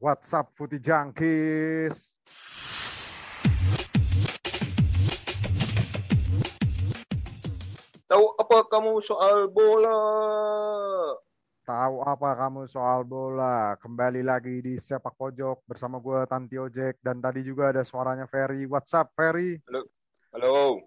What's 0.00 0.32
up, 0.32 0.48
Footy 0.56 0.80
Junkies? 0.80 2.16
Tahu 8.08 8.24
apa 8.40 8.64
kamu 8.64 8.96
soal 9.04 9.52
bola? 9.52 10.00
Tahu 11.68 12.00
apa 12.00 12.32
kamu 12.32 12.64
soal 12.72 13.04
bola? 13.04 13.76
Kembali 13.76 14.24
lagi 14.24 14.64
di 14.64 14.80
Sepak 14.80 15.20
Pojok 15.20 15.68
bersama 15.68 16.00
gue 16.00 16.24
Tanti 16.24 16.56
Ojek 16.56 17.04
dan 17.04 17.20
tadi 17.20 17.44
juga 17.44 17.68
ada 17.68 17.84
suaranya 17.84 18.24
Ferry. 18.24 18.64
What's 18.64 18.96
up, 18.96 19.12
Ferry? 19.12 19.60
Halo. 19.68 19.84
Halo. 20.32 20.80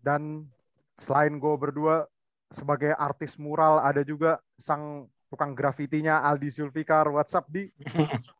Dan 0.00 0.48
selain 0.96 1.36
gue 1.36 1.54
berdua 1.60 2.08
sebagai 2.48 2.96
artis 2.96 3.36
mural 3.36 3.84
ada 3.84 4.00
juga 4.00 4.40
sang 4.56 5.12
tukang 5.28 5.52
grafitinya 5.52 6.24
Aldi 6.24 6.48
Sulfikar. 6.48 7.04
What's 7.12 7.36
up, 7.36 7.52
Di? 7.52 7.68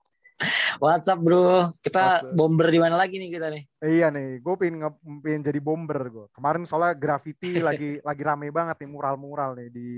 WhatsApp 0.77 1.21
bro, 1.21 1.73
kita 1.81 2.21
WhatsApp. 2.21 2.35
bomber 2.37 2.69
di 2.69 2.79
mana 2.81 2.97
lagi 2.97 3.17
nih 3.17 3.31
kita 3.33 3.47
nih? 3.49 3.63
Eh, 3.81 3.91
iya 4.01 4.09
nih, 4.13 4.41
gue 4.41 4.55
pengen, 4.57 4.85
nge- 4.85 5.23
pengen 5.25 5.43
jadi 5.45 5.61
bomber 5.61 6.01
gue. 6.09 6.27
Kemarin 6.33 6.65
soalnya 6.69 6.93
graffiti 6.97 7.59
lagi 7.69 8.01
lagi 8.01 8.23
rame 8.23 8.49
banget 8.53 8.77
nih 8.85 8.91
mural-mural 8.91 9.57
nih 9.57 9.69
di 9.73 9.89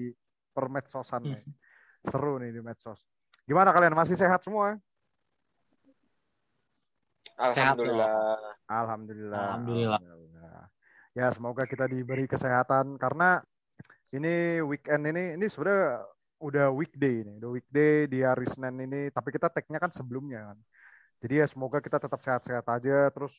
permedsosan 0.54 1.34
nih. 1.34 1.42
Seru 2.10 2.38
nih 2.38 2.54
di 2.54 2.60
medsos. 2.62 3.02
Gimana 3.46 3.74
kalian? 3.74 3.94
Masih 3.96 4.14
sehat 4.14 4.42
semua? 4.44 4.78
Sehat 7.38 7.78
Alhamdulillah. 7.78 8.10
Alhamdulillah. 8.66 9.38
Alhamdulillah. 9.38 10.00
Alhamdulillah. 10.02 10.64
Ya 11.14 11.26
semoga 11.34 11.66
kita 11.66 11.90
diberi 11.90 12.30
kesehatan 12.30 12.94
karena 12.98 13.42
ini 14.14 14.62
weekend 14.62 15.02
ini 15.10 15.34
ini 15.34 15.46
sebenarnya 15.50 16.02
udah 16.38 16.70
weekday 16.70 17.26
ini, 17.26 17.32
udah 17.42 17.50
weekday 17.50 18.06
di 18.06 18.22
hari 18.22 18.46
Senin 18.46 18.74
ini. 18.82 19.10
Tapi 19.10 19.28
kita 19.34 19.50
tag-nya 19.50 19.78
kan 19.82 19.90
sebelumnya 19.90 20.54
kan. 20.54 20.58
Jadi 21.18 21.34
ya 21.42 21.46
semoga 21.50 21.82
kita 21.82 21.98
tetap 21.98 22.20
sehat-sehat 22.22 22.66
aja. 22.66 23.10
Terus 23.10 23.34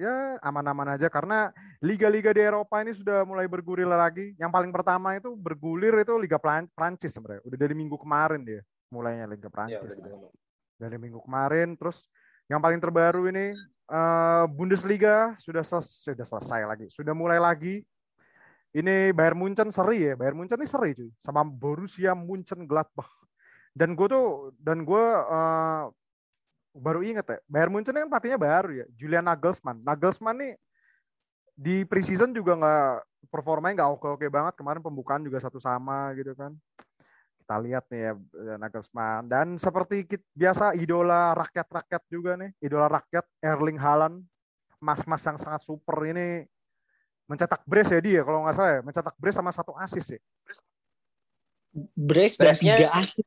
ya 0.00 0.40
aman-aman 0.40 0.96
aja 0.96 1.12
karena 1.12 1.52
liga-liga 1.84 2.32
di 2.32 2.40
Eropa 2.40 2.80
ini 2.80 2.92
sudah 2.92 3.24
mulai 3.24 3.48
bergulir 3.48 3.88
lagi. 3.88 4.36
Yang 4.36 4.50
paling 4.52 4.72
pertama 4.72 5.16
itu 5.16 5.32
bergulir 5.36 5.96
itu 6.00 6.14
Liga 6.20 6.36
Prancis 6.72 7.12
sebenarnya. 7.16 7.42
Udah 7.48 7.58
dari 7.58 7.74
minggu 7.76 7.96
kemarin 7.96 8.44
dia 8.44 8.60
mulainya 8.92 9.26
Liga 9.26 9.48
Ya, 9.48 9.52
Prancis. 9.52 9.96
Nah 9.98 10.06
dibangun. 10.08 10.32
dari 10.78 10.96
minggu 11.00 11.20
kemarin. 11.24 11.68
Terus 11.80 12.06
yang 12.46 12.60
paling 12.60 12.76
terbaru 12.78 13.24
ini 13.32 13.56
eh, 13.88 14.44
Bundesliga 14.52 15.32
sudah 15.40 15.64
sudah 15.64 16.26
selesai 16.28 16.60
lagi, 16.68 16.86
sudah 16.92 17.16
mulai 17.16 17.40
lagi. 17.40 17.80
Ini 18.74 19.14
Bayern 19.14 19.38
Munchen 19.38 19.70
seri 19.70 20.02
ya, 20.02 20.18
Bayern 20.18 20.34
Munchen 20.34 20.58
ini 20.58 20.66
seri 20.66 20.98
cuy, 20.98 21.10
sama 21.22 21.46
Borussia 21.46 22.10
Mönchengladbach. 22.18 23.06
Dan 23.70 23.94
gue 23.94 24.06
tuh 24.10 24.50
dan 24.58 24.82
gue 24.82 25.04
eh, 25.30 25.84
baru 26.74 27.00
inget 27.06 27.22
ya, 27.22 27.38
Bayern 27.46 27.70
Munchen 27.70 27.94
kan 27.94 28.10
pelatihnya 28.10 28.34
baru 28.34 28.82
ya, 28.82 28.86
Julian 28.98 29.30
Nagelsmann. 29.30 29.78
Nagelsmann 29.86 30.42
nih 30.42 30.52
di 31.54 31.86
preseason 31.86 32.34
juga 32.34 32.58
nggak 32.58 33.30
performanya 33.30 33.86
nggak 33.86 33.92
oke-oke 33.94 34.26
banget. 34.26 34.58
Kemarin 34.58 34.82
pembukaan 34.82 35.22
juga 35.22 35.38
satu 35.38 35.62
sama 35.62 36.10
gitu 36.18 36.34
kan. 36.34 36.50
Kita 37.38 37.54
lihat 37.62 37.86
nih 37.94 38.10
ya 38.10 38.12
eh, 38.18 38.58
Nagelsmann. 38.58 39.30
Dan 39.30 39.54
seperti 39.54 40.02
kit- 40.02 40.26
biasa 40.34 40.74
idola 40.74 41.30
rakyat-rakyat 41.38 42.02
juga 42.10 42.34
nih. 42.34 42.50
Idola 42.58 42.90
rakyat 42.90 43.22
Erling 43.38 43.78
Haaland. 43.78 44.18
Mas-mas 44.82 45.22
yang 45.22 45.38
sangat 45.38 45.62
super. 45.62 45.94
Ini 46.10 46.44
mencetak 47.24 47.60
brace 47.64 47.90
ya 47.90 48.00
dia 48.00 48.20
kalau 48.20 48.44
nggak 48.44 48.54
salah 48.54 48.72
ya 48.76 48.80
mencetak 48.84 49.14
brace 49.16 49.36
sama 49.36 49.50
satu 49.50 49.72
assist 49.76 50.12
ya 50.12 50.20
Brace 51.98 52.38
dan 52.38 52.54
tiga 52.54 52.86
asis. 52.94 53.26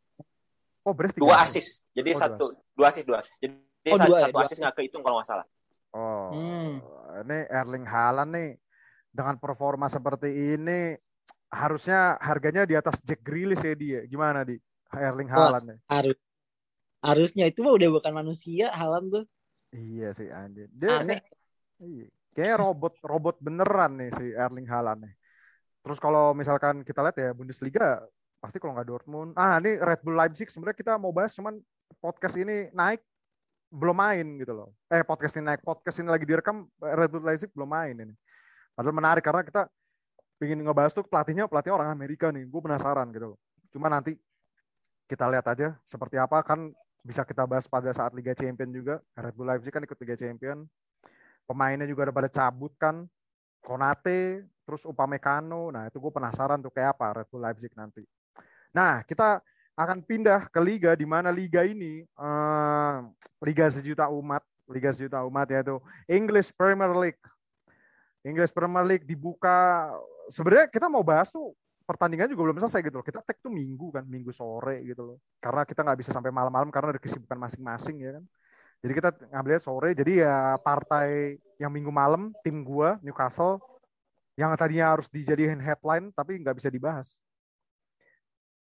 oh 0.87 0.93
brace 0.95 1.11
tiga 1.11 1.23
Dua 1.27 1.35
asis. 1.43 1.83
Jadi 1.91 2.09
Oh, 2.15 2.17
satu, 2.17 2.45
dua 2.71 2.87
asis, 2.87 3.03
dua 3.03 3.17
asis. 3.19 3.35
Jadi 3.37 3.59
Oh, 3.87 3.99
satu, 3.99 4.07
dua 4.07 4.17
ya, 4.17 4.23
satu 4.23 4.33
dua 4.33 4.43
asis 4.43 4.57
nggak 4.57 4.75
kehitung 4.75 5.01
kalau 5.03 5.19
nggak 5.19 5.27
salah. 5.27 5.45
oh 5.91 6.27
Hmm. 6.31 6.71
ini 7.23 7.39
Erling 7.49 7.83
Haaland 7.83 8.31
nih 8.31 8.49
dengan 9.11 9.35
performa 9.35 9.87
seperti 9.87 10.29
ini 10.55 10.95
harusnya 11.49 12.15
harganya 12.19 12.63
di 12.63 12.75
atas 12.75 12.99
Jack 13.01 13.19
Grealish 13.19 13.63
ya 13.63 13.73
dia 13.73 13.99
gimana 14.05 14.43
di 14.43 14.55
Erling. 14.93 15.27
Haaland 15.27 15.65
nih 15.67 15.77
Harus 15.87 16.17
harusnya 16.97 17.45
itu 17.47 17.63
mah 17.63 17.75
udah 17.75 17.89
bukan 17.91 18.13
manusia 18.13 18.71
Halan 18.71 19.11
tuh. 19.11 19.25
iya 19.71 20.15
sih 20.15 20.31
anjir 20.31 20.71
dia 20.71 21.03
Aneh. 21.03 21.19
Iya. 21.77 22.07
Kayaknya 22.37 22.57
robot 22.61 22.93
robot 23.01 23.35
beneran 23.41 23.97
nih 23.97 24.13
si 24.13 24.29
Erling 24.29 24.69
Haaland 24.69 25.09
nih. 25.09 25.13
Terus 25.81 25.97
kalau 25.97 26.37
misalkan 26.37 26.85
kita 26.85 27.01
lihat 27.01 27.17
ya 27.17 27.33
Bundesliga 27.33 28.05
pasti 28.37 28.61
kalau 28.61 28.77
nggak 28.77 28.85
Dortmund. 28.85 29.33
Ah 29.33 29.57
ini 29.57 29.81
Red 29.81 30.05
Bull 30.05 30.13
Leipzig 30.13 30.45
sebenarnya 30.53 30.77
kita 30.77 30.93
mau 31.01 31.09
bahas 31.09 31.33
cuman 31.33 31.57
podcast 31.97 32.37
ini 32.37 32.69
naik 32.77 33.01
belum 33.73 33.97
main 33.97 34.37
gitu 34.37 34.53
loh. 34.53 34.69
Eh 34.85 35.01
podcast 35.01 35.33
ini 35.41 35.49
naik 35.49 35.65
podcast 35.65 35.97
ini 35.97 36.13
lagi 36.13 36.29
direkam 36.29 36.69
Red 36.77 37.09
Bull 37.09 37.25
Leipzig 37.25 37.49
belum 37.57 37.73
main 37.73 37.97
ini. 37.97 38.13
Padahal 38.77 38.93
menarik 38.93 39.25
karena 39.25 39.41
kita 39.41 39.65
ingin 40.37 40.61
ngebahas 40.61 40.93
tuh 40.93 41.09
pelatihnya 41.09 41.49
pelatih 41.49 41.73
orang 41.73 41.89
Amerika 41.89 42.29
nih. 42.29 42.45
Gue 42.45 42.61
penasaran 42.61 43.09
gitu 43.09 43.33
loh. 43.33 43.39
Cuma 43.73 43.89
nanti 43.89 44.13
kita 45.09 45.25
lihat 45.25 45.49
aja 45.49 45.73
seperti 45.81 46.21
apa 46.21 46.45
kan 46.45 46.69
bisa 47.01 47.25
kita 47.25 47.49
bahas 47.49 47.65
pada 47.65 47.89
saat 47.97 48.13
Liga 48.13 48.37
Champion 48.37 48.69
juga. 48.69 49.01
Red 49.17 49.33
Bull 49.33 49.49
Leipzig 49.49 49.73
kan 49.73 49.81
ikut 49.81 49.97
Liga 49.97 50.13
Champion 50.13 50.69
pemainnya 51.47 51.87
juga 51.87 52.11
ada 52.11 52.13
pada 52.13 52.29
cabut 52.29 52.75
kan. 52.75 53.07
Konate 53.63 54.45
terus 54.67 54.83
Upamecano. 54.83 55.71
Nah 55.71 55.87
itu 55.87 55.97
gue 55.97 56.11
penasaran 56.11 56.59
tuh 56.59 56.69
kayak 56.75 56.99
apa 56.99 57.23
Red 57.23 57.27
Bull 57.31 57.41
Leipzig 57.41 57.71
nanti. 57.73 58.03
Nah 58.75 59.01
kita 59.07 59.39
akan 59.77 60.03
pindah 60.03 60.51
ke 60.51 60.59
liga 60.59 60.91
di 60.93 61.07
mana 61.07 61.31
liga 61.31 61.63
ini 61.63 62.03
eh, 62.03 62.95
liga 63.45 63.65
sejuta 63.71 64.09
umat 64.09 64.41
liga 64.67 64.91
sejuta 64.91 65.23
umat 65.23 65.47
yaitu 65.47 65.79
English 66.11 66.51
Premier 66.51 66.91
League. 66.91 67.23
English 68.27 68.51
Premier 68.51 68.83
League 68.83 69.07
dibuka 69.07 69.87
sebenarnya 70.27 70.67
kita 70.67 70.91
mau 70.91 70.99
bahas 70.99 71.31
tuh 71.31 71.55
pertandingan 71.87 72.27
juga 72.27 72.51
belum 72.51 72.59
selesai 72.59 72.83
gitu 72.83 72.99
loh. 72.99 73.05
Kita 73.07 73.23
tag 73.23 73.39
tuh 73.39 73.47
minggu 73.47 73.95
kan 73.95 74.03
minggu 74.03 74.35
sore 74.35 74.83
gitu 74.83 75.15
loh. 75.15 75.17
Karena 75.39 75.63
kita 75.63 75.87
nggak 75.87 75.99
bisa 76.03 76.11
sampai 76.11 76.35
malam-malam 76.35 76.67
karena 76.67 76.91
ada 76.91 76.99
kesibukan 76.99 77.39
masing-masing 77.39 78.03
ya 78.03 78.11
kan 78.19 78.25
jadi 78.81 78.93
kita 78.93 79.09
ngambilnya 79.33 79.61
sore. 79.61 79.89
Jadi 79.97 80.21
ya 80.21 80.55
partai 80.61 81.41
yang 81.57 81.73
minggu 81.73 81.89
malam 81.89 82.29
tim 82.45 82.61
gua 82.61 83.01
Newcastle 83.01 83.57
yang 84.37 84.53
tadinya 84.53 84.93
harus 84.93 85.09
dijadiin 85.09 85.57
headline 85.57 86.13
tapi 86.13 86.37
nggak 86.37 86.55
bisa 86.61 86.69
dibahas. 86.69 87.17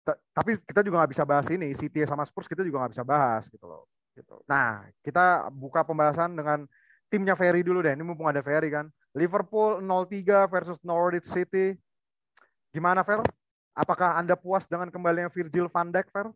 Ta- 0.07 0.17
Tapi 0.33 0.57
kita 0.65 0.81
juga 0.81 1.05
nggak 1.05 1.13
bisa 1.13 1.25
bahas 1.29 1.47
ini 1.53 1.69
City 1.77 2.01
sama 2.09 2.25
Spurs 2.25 2.49
kita 2.49 2.65
juga 2.65 2.81
nggak 2.85 2.93
bisa 2.97 3.05
bahas 3.05 3.45
gitu 3.53 3.67
loh. 3.69 3.85
Gitu. 4.17 4.41
Nah 4.49 4.89
kita 5.05 5.53
buka 5.53 5.85
pembahasan 5.85 6.33
dengan 6.33 6.65
timnya 7.13 7.37
Ferry 7.37 7.61
dulu 7.61 7.85
deh. 7.85 7.93
Ini 7.93 8.01
mumpung 8.01 8.27
ada 8.27 8.41
Ferry 8.41 8.73
kan. 8.73 8.89
Liverpool 9.13 9.85
0-3 9.85 10.49
versus 10.49 10.81
Norwich 10.81 11.29
City. 11.29 11.77
Gimana 12.73 13.05
Fer? 13.05 13.21
Apakah 13.77 14.17
anda 14.17 14.33
puas 14.33 14.65
dengan 14.65 14.89
kembalinya 14.89 15.29
Virgil 15.29 15.69
van 15.69 15.93
Dijk 15.93 16.09
Fer? 16.09 16.33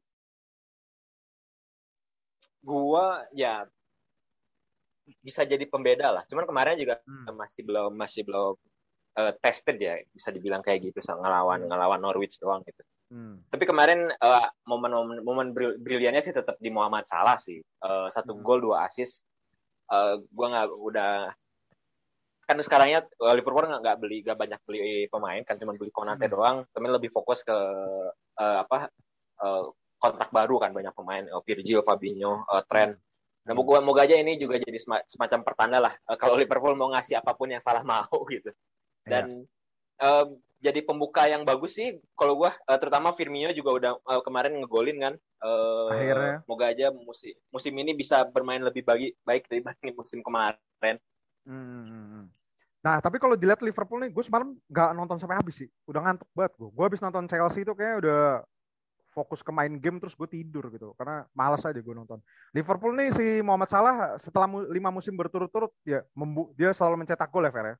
Gua 2.60 3.25
ya 3.32 3.65
bisa 5.21 5.43
jadi 5.43 5.65
pembeda 5.66 6.15
lah. 6.15 6.22
Cuman 6.28 6.47
kemarin 6.47 6.78
juga 6.78 7.03
Hmm. 7.03 7.34
masih 7.34 7.66
belum 7.66 7.93
masih 7.97 8.22
belum 8.25 8.54
eh, 9.19 9.34
tested 9.43 9.75
ya, 9.82 9.98
bisa 10.15 10.31
dibilang 10.31 10.62
kayak 10.62 10.87
gitu, 10.87 11.03
ngelawan 11.03 11.66
ngelawan 11.66 11.98
Norwich 11.98 12.38
doang 12.38 12.62
gitu. 12.62 12.82
Hmm. 13.10 13.43
Tapi 13.50 13.66
kemarin 13.66 14.06
eh, 14.15 14.48
momen-momen 14.71 15.19
momen 15.26 15.48
bril- 15.50 15.82
briliannya 15.82 16.22
sih 16.22 16.31
tetap 16.31 16.54
di 16.62 16.71
Muhammad 16.71 17.10
Salah 17.10 17.37
sih. 17.43 17.59
Eh, 17.59 18.09
satu 18.09 18.38
Hmm. 18.38 18.43
gol, 18.47 18.62
dua 18.62 18.87
assist. 18.87 19.27
Eh, 19.91 20.15
gua 20.31 20.47
nggak 20.54 20.66
udah 20.71 21.15
kan 22.47 22.59
sekarangnya 22.62 23.03
eh, 23.03 23.34
Liverpool 23.34 23.66
nggak 23.66 23.82
nggak 23.82 23.98
beli 23.98 24.16
nggak 24.22 24.38
banyak 24.38 24.60
beli 24.62 24.81
pemain 25.10 25.42
kan 25.42 25.59
cuma 25.59 25.75
beli 25.75 25.91
Konate 25.91 26.31
Hmm. 26.31 26.34
doang. 26.38 26.56
Temen 26.71 26.94
lebih 26.94 27.10
fokus 27.10 27.42
ke 27.42 27.56
eh, 28.38 28.56
apa 28.62 28.87
kontrak 30.31 30.47
baru 30.47 30.57
kan 30.63 30.71
banyak 30.71 30.95
pemain 30.95 31.25
eh, 31.27 31.43
Virgil, 31.43 31.83
Fabinho, 31.83 32.47
eh, 32.47 32.63
Trent. 32.71 32.95
Nah, 33.41 33.57
moga, 33.57 33.83
moga 33.83 34.07
aja 34.07 34.15
ini 34.15 34.39
juga 34.39 34.60
jadi 34.60 34.78
sema- 34.78 35.03
semacam 35.10 35.41
pertanda 35.43 35.78
lah 35.83 35.93
eh, 35.93 36.16
kalau 36.16 36.39
Liverpool 36.39 36.78
mau 36.78 36.95
ngasih 36.95 37.19
apa 37.19 37.34
pun 37.34 37.51
yang 37.51 37.60
salah 37.60 37.83
mau 37.83 38.07
gitu. 38.34 38.54
Dan 39.03 39.43
eh, 39.99 40.27
jadi 40.60 40.84
pembuka 40.84 41.25
yang 41.27 41.43
bagus 41.43 41.75
sih 41.75 41.99
kalau 42.15 42.39
gua 42.39 42.54
eh, 42.54 42.78
terutama 42.78 43.10
Firmino 43.10 43.51
juga 43.51 43.71
udah 43.75 43.93
eh, 43.99 44.22
kemarin 44.22 44.54
ngegolin 44.63 44.99
kan. 45.03 45.15
Eh, 45.19 45.91
Akhirnya. 45.91 46.34
Moga 46.47 46.71
aja 46.71 46.87
musim 46.95 47.34
musim 47.51 47.75
ini 47.75 47.93
bisa 47.97 48.22
bermain 48.31 48.63
lebih 48.63 48.87
bagi, 48.87 49.10
baik 49.27 49.51
dibanding 49.51 49.99
musim 49.99 50.22
kemarin. 50.22 50.97
Hmm. 51.43 52.28
Nah, 52.81 52.97
tapi 52.97 53.21
kalau 53.21 53.37
dilihat 53.37 53.60
Liverpool 53.60 54.01
nih, 54.01 54.09
gue 54.09 54.25
semalam 54.25 54.57
nggak 54.57 54.91
nonton 54.97 55.21
sampai 55.21 55.37
habis 55.37 55.65
sih. 55.65 55.69
Udah 55.84 56.01
ngantuk 56.01 56.28
banget 56.33 56.53
gue. 56.57 56.69
Gue 56.72 56.84
habis 56.89 57.01
nonton 57.04 57.28
Chelsea 57.28 57.60
itu 57.60 57.72
kayak 57.77 58.04
udah 58.04 58.45
fokus 59.10 59.42
ke 59.42 59.51
main 59.51 59.74
game 59.77 59.98
terus 59.98 60.15
gue 60.15 60.27
tidur 60.27 60.71
gitu. 60.71 60.95
Karena 60.95 61.27
malas 61.34 61.62
aja 61.62 61.77
gue 61.77 61.95
nonton. 61.95 62.18
Liverpool 62.54 62.95
nih 62.95 63.10
si 63.10 63.27
Muhammad 63.42 63.68
Salah 63.68 63.95
setelah 64.16 64.47
mu- 64.47 64.71
lima 64.71 64.89
musim 64.89 65.15
berturut-turut 65.15 65.71
dia 65.83 66.07
membu 66.15 66.54
dia 66.54 66.71
selalu 66.71 67.03
mencetak 67.04 67.28
gol 67.28 67.45
ya 67.45 67.53
Fer 67.53 67.66
ya. 67.74 67.77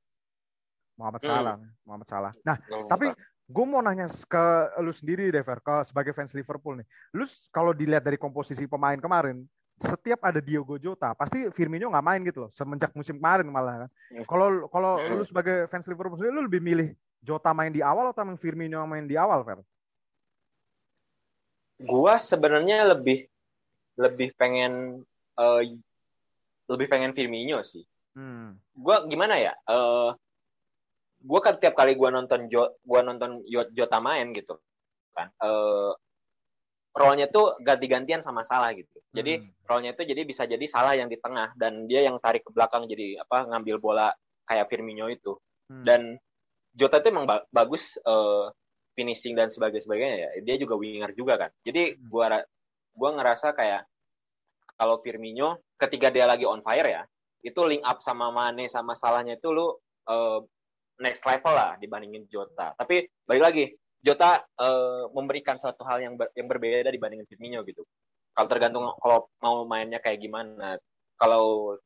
Muhammad 0.99 1.21
Hmm. 1.23 1.29
Salah, 1.31 1.55
Muhammad 1.87 2.07
Salah. 2.07 2.31
Nah, 2.45 2.57
tapi 2.85 3.09
gue 3.51 3.65
mau 3.65 3.81
nanya 3.81 4.05
ke 4.07 4.43
lu 4.79 4.93
sendiri 4.93 5.31
deh 5.31 5.41
Fer, 5.41 5.59
ke 5.59 5.87
sebagai 5.87 6.13
fans 6.13 6.35
Liverpool 6.35 6.77
nih. 6.77 6.87
Lu 7.15 7.25
kalau 7.49 7.71
dilihat 7.73 8.03
dari 8.05 8.19
komposisi 8.19 8.67
pemain 8.69 8.99
kemarin, 8.99 9.41
setiap 9.81 10.21
ada 10.21 10.37
Diogo 10.37 10.77
Jota, 10.77 11.15
pasti 11.17 11.49
Firmino 11.55 11.89
nggak 11.89 12.05
main 12.05 12.21
gitu 12.21 12.45
loh. 12.45 12.51
Semenjak 12.53 12.93
musim 12.93 13.17
kemarin 13.17 13.49
malah 13.49 13.87
kan. 13.87 13.89
Hmm. 14.13 14.25
Kalau 14.29 14.47
kalau 14.69 14.91
Hmm. 14.99 15.17
lu 15.17 15.23
sebagai 15.25 15.65
fans 15.71 15.87
Liverpool 15.89 16.19
sendiri, 16.19 16.35
lu 16.37 16.45
lebih 16.45 16.61
milih 16.61 16.93
Jota 17.21 17.49
main 17.53 17.73
di 17.73 17.81
awal 17.81 18.13
atau 18.13 18.25
Firmino 18.37 18.81
yang 18.81 18.89
main 18.89 19.05
di 19.05 19.13
awal, 19.17 19.41
Fer? 19.41 19.61
Gua 21.83 22.21
sebenarnya 22.21 22.85
lebih 22.93 23.25
lebih 23.97 24.33
pengen 24.37 25.03
eh, 25.37 25.61
lebih 26.69 26.87
pengen 26.87 27.11
Firmino 27.11 27.59
sih. 27.65 27.83
Hmm. 28.15 28.55
Gua 28.75 29.03
gimana 29.05 29.37
ya? 29.37 29.53
Eh 29.67 30.11
gua 31.21 31.39
kan 31.41 31.57
tiap 31.61 31.77
kali 31.77 31.93
gua 31.93 32.09
nonton 32.09 32.49
Jo, 32.49 32.77
gua 32.81 33.05
nonton 33.05 33.45
Jota 33.75 33.97
main 34.01 34.33
gitu 34.33 34.57
kan. 35.13 35.29
Eh 35.41 35.93
role-nya 36.91 37.31
tuh 37.31 37.55
ganti-gantian 37.63 38.19
sama 38.19 38.43
Salah 38.43 38.75
gitu. 38.75 38.99
Jadi 39.15 39.39
Hmm. 39.39 39.47
role-nya 39.63 39.91
itu 39.95 40.03
jadi 40.03 40.21
bisa 40.27 40.43
jadi 40.43 40.65
Salah 40.67 40.95
yang 40.99 41.07
di 41.07 41.15
tengah 41.15 41.55
dan 41.55 41.87
dia 41.87 42.03
yang 42.03 42.19
tarik 42.19 42.43
ke 42.43 42.51
belakang 42.51 42.83
jadi 42.87 43.23
apa 43.23 43.47
ngambil 43.47 43.79
bola 43.79 44.07
kayak 44.43 44.67
Firmino 44.67 45.07
itu. 45.07 45.39
Hmm. 45.71 45.87
Dan 45.87 46.01
Jota 46.75 46.99
itu 46.99 47.11
emang 47.11 47.27
ba- 47.27 47.47
bagus 47.51 47.95
eh, 47.99 48.45
finishing 49.01 49.33
dan 49.33 49.49
sebagainya 49.49 50.15
ya. 50.21 50.29
Dia 50.45 50.55
juga 50.61 50.77
winger 50.77 51.17
juga 51.17 51.41
kan. 51.41 51.49
Jadi 51.65 51.97
Hmm. 51.97 52.05
gua 52.05 52.45
gua 52.93 53.09
ngerasa 53.17 53.57
kayak 53.57 53.81
kalau 54.77 55.01
Firmino 55.01 55.57
ketika 55.81 56.13
dia 56.13 56.29
lagi 56.29 56.45
on 56.45 56.61
fire 56.61 56.85
ya, 56.85 57.03
itu 57.41 57.57
link 57.65 57.81
up 57.81 57.97
sama 58.05 58.29
Mane 58.29 58.69
sama 58.69 58.93
salahnya 58.93 59.41
itu 59.41 59.49
lu 59.49 59.73
eh, 60.05 60.39
next 61.01 61.25
level 61.25 61.53
lah 61.53 61.77
dibandingin 61.81 62.29
Jota. 62.29 62.77
Tapi 62.77 63.09
balik 63.25 63.41
lagi, 63.41 63.65
Jota 64.01 64.37
eh, 64.41 65.03
memberikan 65.13 65.57
suatu 65.57 65.81
hal 65.81 66.01
yang 66.05 66.13
ber- 66.13 66.33
yang 66.37 66.45
berbeda 66.45 66.93
dibandingin 66.93 67.25
Firmino 67.25 67.65
gitu. 67.65 67.81
Kalau 68.37 68.47
tergantung 68.47 68.85
kalau 69.01 69.29
mau 69.41 69.65
mainnya 69.65 69.97
kayak 69.97 70.21
gimana. 70.21 70.77
Kalau 71.17 71.77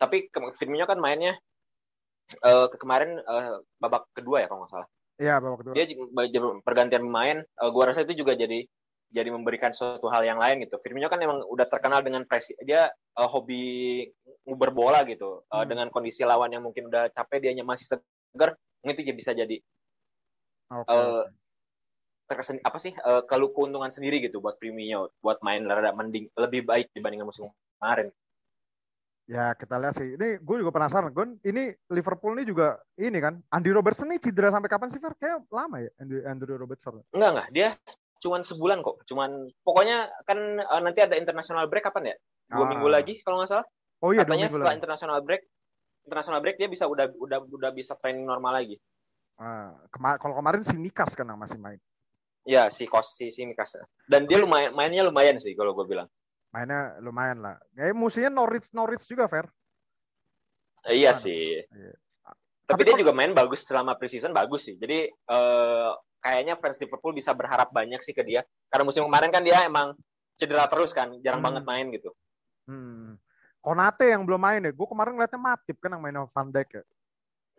tapi 0.00 0.28
Firmino 0.56 0.84
kan 0.84 1.00
mainnya 1.00 1.36
eh, 2.44 2.66
kemarin 2.76 3.20
eh, 3.20 3.56
babak 3.80 4.08
kedua 4.12 4.44
ya 4.44 4.48
kalau 4.48 4.64
nggak 4.64 4.72
salah. 4.72 4.88
Iya, 5.18 5.42
babak 5.42 5.58
kedua. 5.66 5.74
Dia 5.74 6.40
pergantian 6.62 7.02
pemain, 7.02 7.38
eh, 7.42 7.70
gua 7.74 7.90
rasa 7.90 8.06
itu 8.06 8.22
juga 8.22 8.38
jadi 8.38 8.62
jadi 9.08 9.32
memberikan 9.32 9.72
suatu 9.72 10.06
hal 10.12 10.22
yang 10.22 10.38
lain 10.38 10.62
gitu. 10.68 10.76
Firmino 10.78 11.08
kan 11.08 11.18
emang 11.18 11.40
udah 11.48 11.66
terkenal 11.66 12.04
dengan 12.06 12.22
presi, 12.24 12.54
dia 12.62 12.86
eh, 12.94 13.28
hobi 13.28 14.06
nguber 14.46 14.70
bola 14.70 15.02
gitu. 15.04 15.42
Hmm. 15.50 15.66
dengan 15.66 15.90
kondisi 15.90 16.22
lawan 16.22 16.54
yang 16.54 16.62
mungkin 16.62 16.86
udah 16.86 17.10
capek, 17.10 17.50
dia 17.50 17.64
masih 17.66 17.98
segar, 17.98 18.54
itu 18.86 19.02
bisa 19.10 19.34
jadi 19.34 19.58
Oke. 20.68 20.92
eh, 20.92 21.24
terkesan 22.28 22.60
apa 22.60 22.78
sih 22.78 22.92
eh, 22.92 23.22
kalau 23.26 23.50
keuntungan 23.56 23.88
sendiri 23.88 24.20
gitu 24.20 24.38
buat 24.38 24.60
Firmino 24.60 25.10
buat 25.24 25.40
main 25.40 25.64
rada 25.64 25.96
mending 25.96 26.28
lebih 26.36 26.62
baik 26.68 26.92
dibandingkan 26.92 27.26
musim 27.26 27.48
kemarin. 27.80 28.12
Ya 29.28 29.52
kita 29.52 29.76
lihat 29.76 29.92
sih. 29.92 30.16
Ini 30.16 30.40
gue 30.40 30.56
juga 30.56 30.72
penasaran. 30.72 31.12
Gon, 31.12 31.36
ini 31.44 31.68
Liverpool 31.92 32.32
ini 32.32 32.48
juga 32.48 32.80
ini 32.96 33.20
kan. 33.20 33.36
Andy 33.52 33.68
Robertson 33.70 34.08
ini 34.08 34.16
cedera 34.16 34.48
sampai 34.48 34.72
kapan 34.72 34.88
sih, 34.88 34.96
Fer? 34.96 35.12
Kayak 35.20 35.44
lama 35.52 35.84
ya 35.84 35.92
Andy, 36.00 36.24
Andrew 36.24 36.56
Robertson. 36.56 37.04
Enggak 37.12 37.30
enggak, 37.36 37.48
dia 37.52 37.68
cuman 38.18 38.40
sebulan 38.40 38.80
kok. 38.80 39.04
Cuman 39.04 39.52
pokoknya 39.60 40.08
kan 40.24 40.38
eh, 40.56 40.80
nanti 40.80 41.04
ada 41.04 41.14
international 41.14 41.68
break 41.68 41.84
kapan 41.84 42.10
ya? 42.10 42.16
Dua 42.48 42.64
Ah. 42.64 42.68
minggu 42.72 42.88
lagi 42.88 43.20
kalau 43.20 43.44
nggak 43.44 43.52
salah. 43.52 43.66
Oh 44.00 44.16
iya, 44.16 44.24
Katanya 44.24 44.48
setelah 44.48 44.72
lagi. 44.72 44.78
international 44.80 45.18
break, 45.20 45.42
international 46.08 46.40
break 46.40 46.56
dia 46.56 46.68
bisa 46.72 46.88
udah 46.88 47.12
udah 47.12 47.38
udah 47.44 47.70
bisa 47.70 47.92
training 48.00 48.24
normal 48.24 48.56
lagi. 48.56 48.80
Ah, 49.36 49.76
kema- 49.92 50.16
kalau 50.16 50.40
kemarin 50.40 50.64
si 50.64 50.80
Mikas 50.80 51.12
kan 51.12 51.28
yang 51.28 51.36
masih 51.36 51.60
main. 51.60 51.76
Ya 52.48 52.72
si 52.72 52.88
kos 52.88 53.12
si 53.12 53.28
si 53.28 53.44
Mikas. 53.44 53.76
Dan 54.08 54.24
dia 54.24 54.40
lumayan 54.40 54.72
mainnya 54.72 55.04
lumayan 55.04 55.36
sih 55.36 55.52
kalau 55.52 55.76
gue 55.76 55.84
bilang. 55.84 56.08
Mainnya 56.48 56.96
lumayan 57.04 57.44
lah. 57.44 57.56
Eh, 57.76 57.92
musuhnya 57.92 58.32
Norwich 58.32 58.72
Norwich 58.72 59.04
juga, 59.04 59.28
Fer. 59.28 59.46
Eh, 60.88 61.04
iya 61.04 61.12
Gimana? 61.12 61.22
sih. 61.22 61.42
Iya. 61.60 61.94
Tapi, 62.68 62.84
Tapi 62.84 62.88
dia 62.88 62.96
juga 63.00 63.12
main 63.16 63.32
bagus 63.32 63.64
selama 63.64 63.96
preseason 63.96 64.32
bagus 64.32 64.68
sih. 64.68 64.76
Jadi 64.76 65.08
eh, 65.08 65.90
kayaknya 66.20 66.56
fans 66.60 66.80
Liverpool 66.80 67.16
bisa 67.16 67.32
berharap 67.32 67.72
banyak 67.72 68.00
sih 68.00 68.12
ke 68.12 68.24
dia. 68.24 68.44
Karena 68.68 68.84
musim 68.84 69.04
kemarin 69.04 69.32
kan 69.32 69.44
dia 69.44 69.64
emang 69.64 69.96
cedera 70.38 70.68
terus 70.70 70.92
kan, 70.92 71.12
jarang 71.20 71.40
Hmm. 71.40 71.48
banget 71.52 71.62
main 71.66 71.86
gitu. 71.90 72.10
Hmm. 72.68 73.16
Konate 73.58 74.14
yang 74.14 74.22
belum 74.24 74.38
main 74.40 74.60
ya. 74.64 74.72
Gue 74.72 74.86
kemarin 74.86 75.18
ngeliatnya 75.18 75.40
Matip 75.40 75.76
kan 75.82 75.90
yang 75.92 76.02
main 76.04 76.14
sama 76.14 76.28
Van 76.32 76.48
Dijk 76.52 76.68
ya. 76.72 76.84